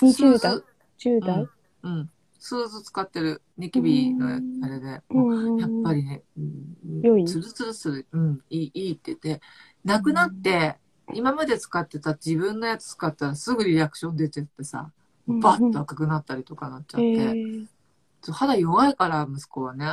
[0.01, 0.61] 20代
[0.97, 1.47] ?10 代？
[1.83, 1.91] うん。
[1.91, 2.09] うん。
[2.39, 3.41] Soothe 使ってる。
[3.57, 5.01] ニキビのうんあれで。
[5.09, 5.57] うん。
[5.57, 7.25] やっぱりね、うん良い？
[7.25, 8.07] ツルツルする。
[8.11, 9.41] うん、いい、いいって言って、
[9.83, 10.77] なくなって、
[11.13, 14.91] 今まで使ってた自分のやつ使ったらすぐリアクション出ちゃってさ、
[15.27, 18.31] うんバッと赤くなったりとかなっちゃっえて。
[18.31, 19.85] 肌弱いから、息子はね。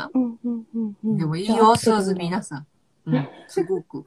[1.02, 2.66] でもいいよ、 Soothe 皆さん。
[3.06, 4.06] うん、すごく。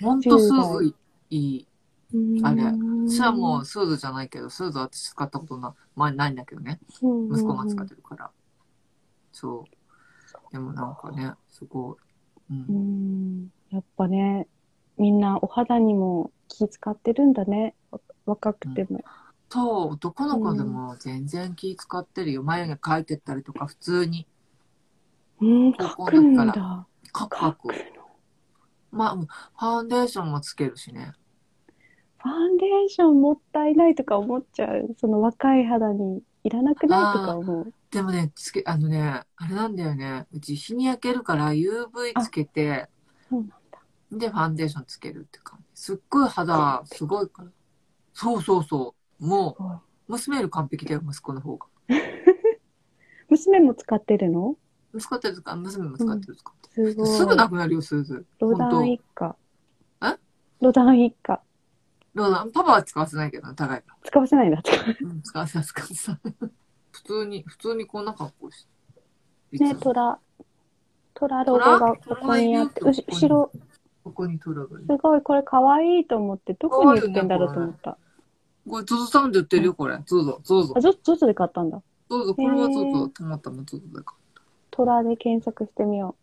[0.00, 0.94] ほんと Soothe
[1.30, 1.66] いい。
[2.42, 2.62] あれ
[3.08, 6.78] 私はもう Soothe じゃないけど、 Soothe は私使ったことな、まあ、ないんだけどね。
[7.02, 8.30] うん、息子が使ってるから。
[9.32, 10.52] そう。
[10.52, 11.94] でもなんかね、すご
[12.50, 12.54] い。
[12.54, 12.54] う。
[12.54, 13.48] うんん。
[13.70, 14.46] やっぱね、
[14.96, 17.74] みんなお肌にも気使ってるんだね。
[17.90, 19.02] わ若くても。
[19.48, 22.42] と、男の子でも全然気使ってるよ。
[22.42, 24.26] 眉毛描いてったりとか、普通に。
[25.40, 26.86] うん、高校描くんの時かだ。
[27.12, 27.68] カクカク。
[28.92, 31.12] まあ、うんファンデーションもつけるしね。
[32.24, 34.96] ファンデーションもったいないとか思っちゃう。
[34.98, 37.72] その若い肌にいらなくないとか思う。
[37.90, 40.26] でもね、つけ、あのね、あれなんだよね。
[40.32, 42.88] うち日に焼けるから UV つけて、
[43.28, 43.78] そうなんだ。
[44.10, 45.82] で、ファンデーションつけるって感じ。
[45.82, 47.50] すっごい肌、すごいから。
[48.14, 49.26] そうそうそう。
[49.26, 49.82] も。
[50.08, 51.66] う、娘より完璧だよ、息子の方が。
[53.28, 54.56] 娘も使ってるの？
[54.94, 57.06] 息子ってるか、娘も使ってる使ってる。
[57.06, 58.24] すぐなくなるよ、すず。
[58.38, 59.36] ロダ本ン一家。
[60.02, 60.16] え？
[60.62, 61.42] ロダン一家。
[62.14, 62.22] 当。
[62.22, 63.94] ロダン、パパは使わせないけど、互いが。
[64.04, 64.62] 使わせないんだ。
[65.02, 66.20] うん、使わせない、使わせない。
[66.92, 68.66] 普通に、普通にこんな格好し
[69.50, 69.64] て。
[69.64, 70.18] ね、トラ。
[71.14, 73.50] トラロゴがここにあって、後ろ、
[74.02, 74.86] ここにトラがいる。
[74.88, 77.96] すごい、これ可愛いと思って、どこに売ってんだろうと思った。
[78.68, 79.98] これ、ゾゾさんで売ってるよ、これ。
[80.06, 80.80] ゾゾ、ゾゾあ、。
[80.80, 81.80] ゾゾゾで買ったんだ。
[82.10, 84.04] ゾゾ、これはゾへゾ、ーたまたまゾゾで買っ
[84.34, 84.42] た。
[84.70, 86.16] トラで検索してみよ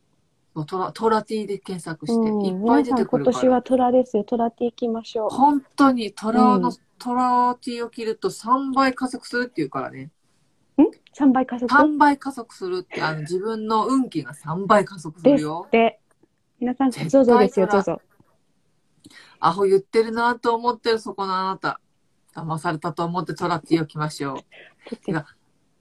[0.53, 2.07] そうトラ、トラ T で検索う。
[2.07, 3.37] して、うん、いっぱい出てくるから。
[3.37, 4.23] 今年はトラですよ。
[4.23, 5.29] トラって行きましょう。
[5.29, 10.11] 本当にトラの、うんトラ T を着ると3倍加速するっていうからね。
[11.17, 15.69] 3倍加速？3倍加速するって、あの、自分の運気が3倍加速するよっ。
[15.71, 15.99] て。
[16.59, 17.99] 皆さん、ゾゾですよ、ゾゾ。
[19.39, 21.81] アホ言ってるなと思ってるそこのあなた。
[22.35, 24.37] 騙されたと思ってトラ T を着ましょう。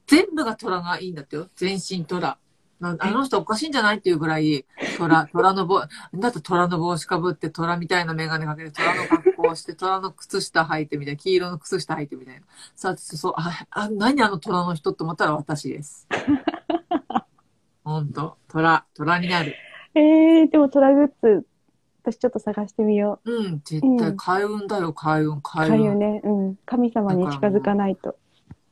[0.07, 1.49] 全部がトラがいいんだってよ。
[1.55, 2.39] 全身トラ。
[2.81, 3.99] なあの人おかしいんじゃない？
[3.99, 4.65] っていうぐらい、
[4.97, 5.81] トラ、 トラの帽、
[6.15, 12.41] だってトラの帽子かぶって、トラみたいなメガネかけて、トラの格好をして、トラの靴下履いてみたいな、黄色の靴下履いてみたいな。
[12.75, 16.09] さあ、そう、あ、あ何あのトラの人って思ったら私です。
[17.85, 19.55] ほんと、トラ、トラになる。
[19.95, 21.47] えー、でもトラグッズ、
[22.03, 25.41] 私ちょっと探してみようん、絶うん対開運だよ、開運、う。
[25.43, 25.77] 開運。
[25.77, 26.21] かゆね。
[26.25, 26.57] うん。
[26.65, 28.17] 神様に近づかないと。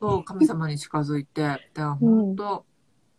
[0.00, 2.64] そう、神様に近づいて、だから本当、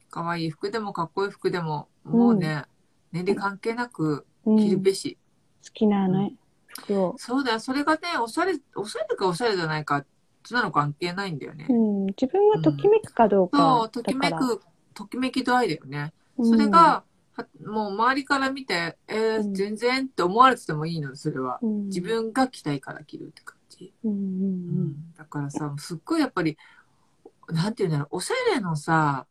[0.10, 2.64] 可愛い服でもかっこいい服でも、もうね、
[3.12, 4.58] 年齢関係なくうん。
[4.58, 5.18] 着る好べし。
[5.74, 6.34] きなね、
[6.68, 7.16] 服を。
[7.18, 10.06] そうだよ、それがね、おしゃれ、おしゃれかおしゃれじゃないか、
[10.46, 11.74] そんなの関係ないんだよねう。
[11.74, 12.06] ん。
[12.08, 13.58] 自分がときめくかどうか。
[13.58, 14.32] そう、ときめ。
[14.32, 14.62] く、
[14.94, 16.14] ときめき度合いだよね。
[16.38, 17.04] うんそれが、
[17.34, 21.60] はもう周りから見て、えーうん全然って思われててもいいの、それは。
[21.62, 23.94] うん自分が着たいから着るって感じ。
[24.04, 24.18] うんうう
[24.72, 26.58] んんだからさ、すっごいやっぱり、
[27.50, 29.26] なんていうんだろう、おしゃれのさ、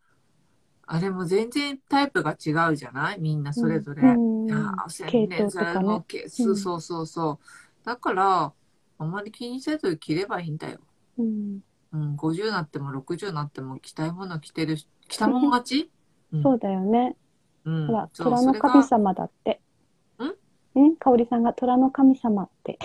[0.91, 3.20] あれも全然タイプが違うじゃない？
[3.20, 3.55] みんなうん。
[3.55, 4.03] それぞれ。
[4.03, 7.86] うんああ、おしゃれ系ね、統とかねそうそうそうそう。
[7.86, 8.53] だから、
[8.99, 10.78] あんまり気にせず着ればいいんだよ。
[11.18, 11.61] うん。
[11.93, 15.91] うん、50になっても60になっても着たいもの着てるし、着たもん勝ち？
[16.32, 17.16] うんそうだよね。
[17.64, 17.86] うん。
[17.86, 19.61] ほら、虎の神様だって。
[20.76, 20.80] ん？
[20.80, 20.97] ん？
[20.97, 22.78] 香織さんが虎の神様って。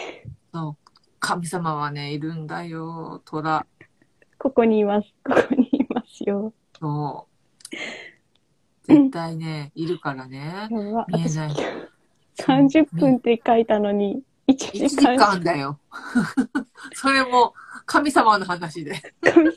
[0.54, 3.66] そう神様はね、いるんだよ、虎。
[4.38, 5.08] ここにいます。
[5.26, 6.54] ここにいますよ。
[6.78, 7.33] そう。
[8.84, 10.68] 絶対ね、いるからね。
[10.70, 11.52] 見えない。
[12.38, 15.80] 30分って書いたのに、1 1時時間間だよ。
[16.94, 17.54] それも、
[17.86, 18.96] 神様の話で。
[19.22, 19.52] 神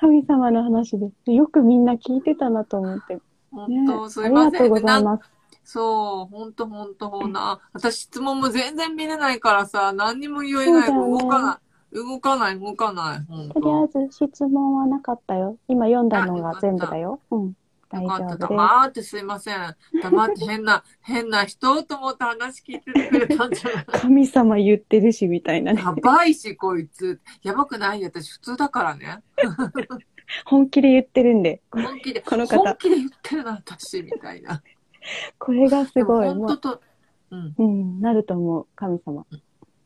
[0.00, 1.32] 神様の話で。
[1.32, 3.14] よくみんな聞いてたなと思って。
[3.14, 3.20] ね、
[3.50, 4.52] 本当、すあいません。
[4.52, 5.30] りがとうございます。
[5.64, 7.60] そう、本当本当ほんな。
[7.72, 10.88] 私質問も全然見れないからさ、何にも言えない。
[10.88, 11.67] 動かない。
[11.92, 13.24] 動かない、動かない。
[13.28, 15.56] 本とりあえず質問はなかったよ。
[15.68, 17.20] 今読んだのが全部だよ。
[17.30, 17.48] うん。
[17.50, 17.52] っ
[17.90, 18.00] た。
[18.00, 18.38] 丈夫です。
[18.38, 19.76] 黙ってすいません。
[20.02, 23.84] 黙って変な、 変な人と思って話聞いててくれたんじゃない？
[23.86, 25.80] 神様言ってるし、みたいなね。
[25.82, 27.20] やばいし、こいつ。
[27.42, 28.04] やばくない？
[28.04, 29.22] 私普通だからね。
[30.44, 31.62] 本気で言ってるんで。
[31.70, 34.62] 本気で、この方本気で言ってるな、私、みたいな。
[35.38, 36.28] これがすごい。
[36.28, 36.82] 本当と、
[37.30, 37.46] うん。
[37.46, 38.66] う、うん、なると思う。
[38.74, 39.24] 神様。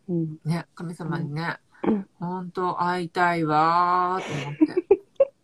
[0.09, 0.39] うん。
[0.45, 1.57] ね、神様にねうん、
[2.19, 5.37] 本当会いたいわーと思って。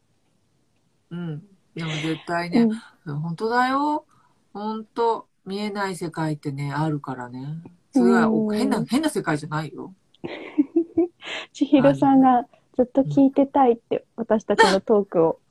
[1.11, 1.43] うん。
[1.75, 2.69] でも絶対ね、
[3.05, 4.05] 本当だよ。
[4.53, 7.63] 本当見えない世界ってね、あるからね。
[7.93, 9.95] それはうん変な、変な世界じゃないよ。
[11.53, 12.45] 千尋さんが
[12.77, 15.41] ずっと聞いてたいって、私たちのトークを。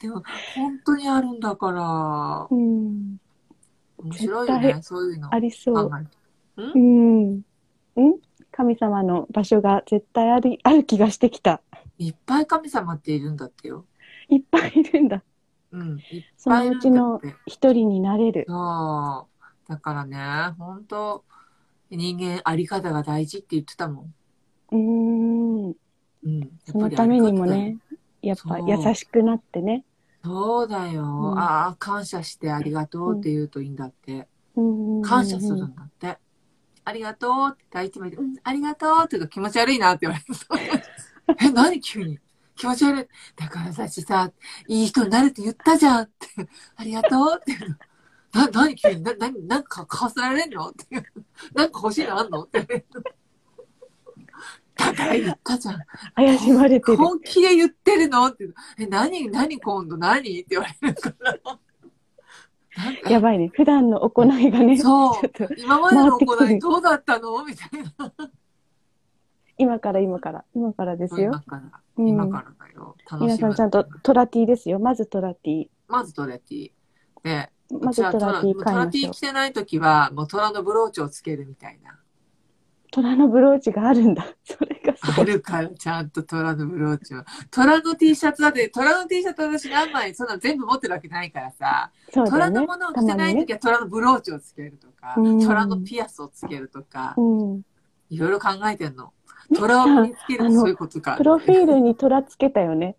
[0.00, 0.22] でも、
[0.56, 3.16] 本当にあるんだから、うん。
[3.98, 5.32] 面白いよ絶ね、対そういうの。
[5.32, 5.90] ありそう。
[5.90, 6.10] 考えて
[6.56, 7.36] うん？
[7.38, 7.42] ん？
[8.52, 11.62] 神様の場所が絶対ある、ある気がしてきた。
[11.98, 13.86] いっぱい神様っているんだってよ。
[14.28, 15.22] いっぱいいるんだ。
[15.70, 16.04] うん。
[16.10, 17.38] いっそぱいいるんだのうちの。
[17.46, 18.44] 一人になれる。
[18.48, 19.28] そ
[19.68, 19.68] う。
[19.68, 21.24] だからね、本当
[21.90, 24.14] 人間あり方が大事って言ってたもん。
[24.72, 25.74] うーん。
[26.22, 26.58] うん。
[26.64, 27.78] そのためにもね、
[28.22, 29.84] やっぱ優しくなってね。
[30.24, 31.02] そうだよ。
[31.04, 34.28] うんああ、感謝してありがとうって言うといいんだって。
[34.56, 36.18] うん感謝するんだって。
[36.84, 40.24] ありがとうって第一名で、うん、ありがとうって言うと気持ち悪いなって言われ
[40.74, 40.82] る。
[41.40, 42.18] え、何急に？
[42.56, 43.08] 気持ち悪い。
[43.36, 44.30] だからさ、しさ、
[44.68, 46.28] いい人になるって言ったじゃんって。
[46.76, 47.76] ありがとうって言うの。
[48.32, 51.04] な、何急に、な、な、なんか買わせられんのっていう。
[51.54, 52.84] なんか欲しいのあんのって。
[54.74, 55.78] ダだから言ったじゃん。
[56.14, 56.96] 怪しまれてる。
[56.96, 58.48] 本気で言ってるのって。
[58.78, 59.96] え、何、何今度？
[59.96, 60.40] 何？
[60.40, 61.58] って言われるから。
[63.08, 63.50] やばいね。
[63.52, 65.48] 普段の行いがね、ちそょっとう。
[65.58, 67.44] 今までの行いどうだったの？
[67.44, 68.12] みたいな。
[69.58, 71.40] 今から今から、今からですよ今。
[71.42, 71.62] から、
[71.98, 72.96] うん今からだよ。
[73.20, 74.78] 皆さんちゃんとトラティですよ。
[74.78, 75.68] まずトラティ。
[75.88, 76.70] まずトラティ。
[77.22, 79.10] で、まずトラティトラティ。
[79.10, 81.98] 着てないときは、もうトラのブローチをつけるみたいな。
[82.90, 84.26] 虎のブローチがあるんだ。
[84.44, 85.24] それあ。
[85.24, 87.24] るから、ちゃんとトラのブローチを。
[87.50, 92.92] トラの T シャツだって、トラの T シャツ私何枚、そんな全部持ってるわけないからさ、ねトラのものを。
[92.92, 97.62] 着てないときはトラのブローチをつけるとか、うんトラのピアスをつけるとか、うん。
[98.10, 99.12] いろいろ考えてんの。
[99.54, 101.16] トラを身につけるそういうことか。
[101.16, 102.96] プロフィールに虎つけたよね。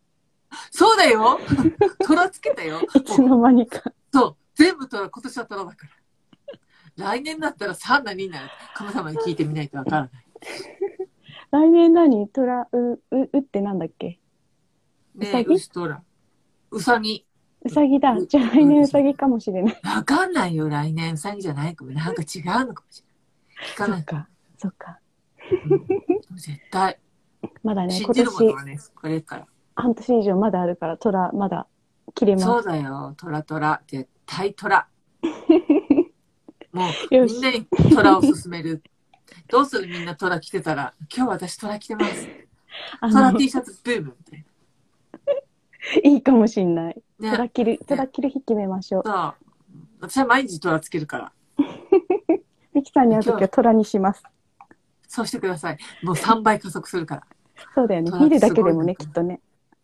[0.71, 1.39] そうだよ
[2.05, 2.81] トラつけたよ。
[2.95, 3.81] いつの間にか。
[4.13, 4.35] そう。
[4.55, 5.89] 全部トラ、今年はトラだから。
[6.95, 8.49] 来年だったら3何になる。
[8.75, 10.11] 神様に聞いてみないとわからない。
[11.53, 12.27] 来年何？
[12.29, 14.19] 虎、う、う、うってなんだっけ？
[15.15, 15.53] うさぎ？
[15.53, 16.01] 牛トラ。
[16.71, 17.27] うさぎ。
[17.63, 18.25] うさぎだう。
[18.25, 19.81] じゃあ来年うさぎかもしれない。
[19.83, 21.13] わかんないよ、来年。
[21.13, 21.91] うさぎじゃないかも。
[21.91, 23.71] なんか違うのかもしれない。
[23.71, 23.99] 聞かない。
[23.99, 24.27] そっか。
[24.57, 24.99] そっか。
[26.31, 26.99] うん絶対。
[27.61, 29.47] まだね、信今年ね、これから。
[29.75, 31.67] 半年以上まだあるから、虎まだ
[32.15, 32.45] 切れます。
[32.47, 33.79] そうだよ、トラトラ。
[33.85, 34.87] 絶対トラ。
[36.73, 38.81] もう、みんなにトラを勧める。
[39.49, 39.87] どうする？
[39.87, 42.27] みんなトラ着てたら、今日私トラ着てます。
[42.99, 44.45] あトラの T シャツブームみたい
[46.03, 47.01] いいかもしんない。
[47.19, 47.31] な。
[47.31, 47.37] ね。
[47.37, 49.03] 虎切る、虎切る日決めましょう。
[49.05, 49.35] そう。
[50.01, 51.31] 私は毎日トラつけるから。
[52.73, 54.23] ミキさんに会うときは虎にします。
[55.07, 55.77] そうしてください。
[56.03, 57.27] もう3倍加速するから。
[57.75, 58.11] そうだよね。
[58.11, 59.41] 虎見るだけでもね、きっとね。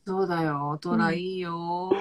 [0.08, 0.80] そうだよ。
[0.82, 1.92] トラいいよ。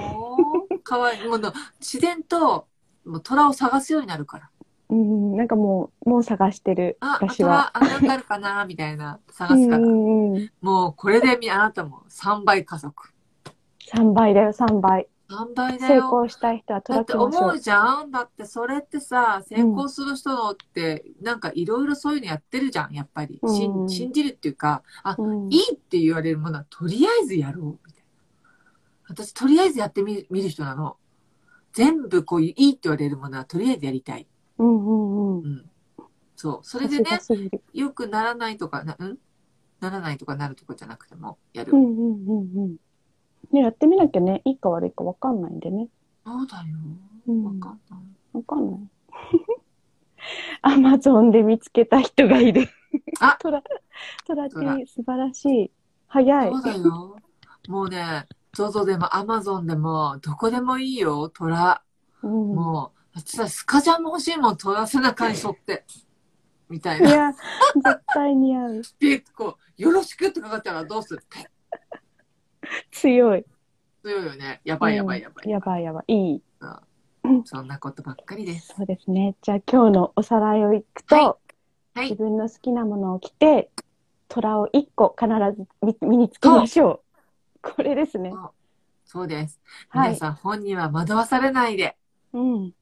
[0.82, 1.28] かわいい。
[1.28, 2.66] もうの自然と、
[3.04, 4.50] もうトラを探すようになるから。
[4.90, 7.70] うん、なんかもう、もう探してる、あ、私は。
[7.74, 9.78] トラ、あ、なんかあるかな みたいな、探すから。
[9.78, 10.50] んうん。
[10.60, 13.12] もう、これでみ、あなたも3倍加速。
[13.92, 15.08] 3倍だよ、3倍。
[15.28, 16.06] 3倍だ成よ。
[16.06, 17.58] 功したい人はしょう思う。
[17.58, 23.38] じゃんだってそれってさ、成功する人のって、なんかいろいろそういうのやってるじゃん、やっぱり。
[23.42, 29.14] うん信信じるっていうか、あ、うんいいって言われるものはとりあえずやろう、みたいな。
[29.14, 30.96] 私、とりあえずやってみ見る人なの。
[31.74, 34.26] 全部こういういいって言われるものはとりあえずやりたい。
[34.58, 35.42] うんうんう。
[35.42, 35.70] うんん。
[36.36, 36.58] そう。
[36.62, 37.18] それでね
[37.72, 39.18] よくならないとか、な、ん？
[39.80, 41.72] ならないとかなるとかじゃなくても、やる。
[41.72, 42.76] うんうんうんうん。
[43.52, 45.88] ね、やってみなきゃね、いいか悪いか分かんないんでね。
[46.24, 46.64] そうだよ。
[47.28, 48.00] うんわかんない。
[48.32, 48.80] 分かんない。
[50.62, 52.68] アマゾンで見つけた人がいる。
[53.20, 53.62] あ トラ、
[54.26, 55.70] トラトラティ素晴らしい。
[56.08, 56.52] 早い。
[56.52, 57.16] そうだよ。
[57.68, 61.82] もうね、ZOZO でも Amazon でも、どこでもいいよ、虎。
[62.22, 65.84] うん、もう、私さ、スカジャンも欲しいもん、虎背中に沿って。
[66.68, 67.08] みたいな。
[67.08, 68.82] いや、絶対似合う。
[68.98, 71.20] ピッこう、よろしくってかかったらどうする？
[71.22, 71.50] って。
[72.92, 73.44] 強い。
[74.02, 74.60] 強いよね。
[74.64, 75.44] やばいやばいやばい。
[75.46, 76.14] うんやばいやばい。
[76.14, 76.42] いい。
[77.44, 78.74] そんなことばっかりです。
[78.76, 79.34] そうですね。
[79.42, 83.70] じゃあ今日のおさらいをいくと、はいはい自分の好きなものを着て、
[84.28, 87.02] 虎を一個必ず身身につけましょ
[87.64, 87.74] う。
[87.76, 88.32] これですね。
[89.04, 89.60] そうです。
[89.88, 90.10] はい。
[90.10, 91.96] 皆さん、本には惑わされないで。
[92.32, 92.72] うん。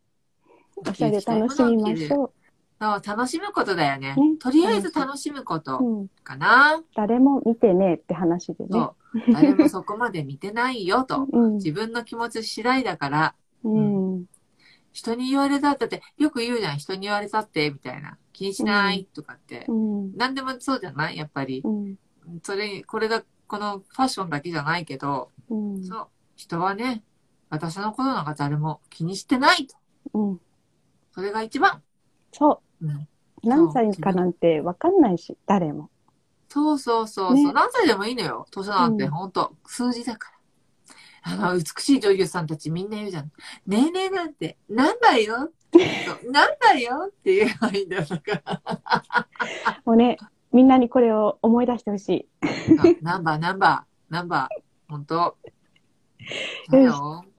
[0.76, 2.32] おしゃれ楽しみましょ
[2.78, 4.14] そう、楽しむことだよね。
[4.14, 5.84] ねとりあえず楽しむことう。
[5.84, 6.08] うん。
[6.22, 6.82] かな。
[6.94, 8.88] 誰も見てねえって話でね。
[9.32, 11.26] 誰もそこまで見てないよと。
[11.32, 11.54] うん。
[11.54, 14.26] 自分の気持ち次第だから、うん。
[14.92, 16.78] 人に言われたって、よく言うじゃん。
[16.78, 18.18] 人に言われたって、みたいな。
[18.34, 19.64] 気にしないとかって。
[19.68, 20.16] うん。
[20.16, 21.16] 何でもそうじゃない？
[21.16, 21.62] やっぱり。
[21.64, 21.96] うん。
[22.42, 25.82] それ、これが、このファッションだけじゃないけど、うん。
[25.82, 26.08] そう。
[26.34, 27.02] 人はね、
[27.48, 29.76] 私のことなんか誰も気にしてないと。
[30.12, 30.40] うん。
[31.16, 31.82] それが一番。
[32.32, 32.90] そうん。
[32.90, 33.08] う。
[33.42, 35.90] 何歳かなんてわかんないし、誰も。
[36.48, 38.46] そうそうそうそう、ね何歳でもいいのよ。
[38.50, 40.36] 年なんてうんほんと、数字だから。
[41.32, 43.32] あの、美しい女優さんたちみんな言うじゃん。
[43.66, 45.80] 年齢なんて何だよそ
[46.28, 48.04] う何だよって言えばいいんだよ。
[48.04, 49.28] だから。
[49.84, 50.18] もうね、
[50.52, 52.28] みんなにこれを思い出してほしい。
[52.78, 54.62] あナンバー、ナンバー、ナンバー。
[54.88, 55.36] ほんと。
[56.70, 56.76] と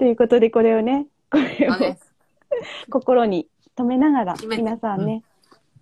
[0.05, 2.13] いうことで、これをね、これをそうです。
[2.89, 3.47] 心に
[3.77, 5.23] 留めながら、皆さんね、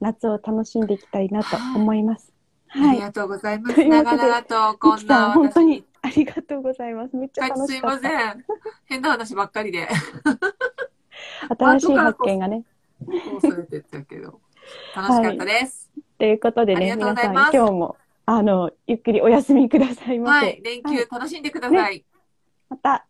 [0.01, 2.31] 夏を楽しんでいきたいなと思います。
[2.69, 2.95] あはい。
[2.97, 3.83] りがとうございます。
[3.85, 6.05] 長々と、こんなん本当に私。
[6.05, 7.15] ありがとうございます。
[7.15, 8.09] めっちゃはい、すい楽しかった。
[8.09, 8.45] ません。
[8.85, 9.87] 変な話ばっかりで。
[11.57, 12.63] 新しい発見がね。
[13.01, 14.39] そうされてたけど。
[14.95, 15.89] 楽しかったです。
[16.19, 20.45] ということでね、皆さん今日も、あの、ゆっくりお休みくださいませ。
[20.47, 22.05] はい、連休楽しんでください。
[22.69, 23.05] また、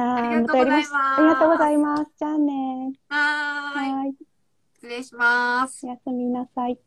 [0.00, 0.94] ありがとうございます。
[0.94, 2.04] ありがとうございます。
[2.18, 2.92] じゃあね。
[3.08, 3.92] はーい。
[3.92, 4.14] はい。
[4.74, 5.86] 失礼します。
[5.86, 6.78] おやすみなさい。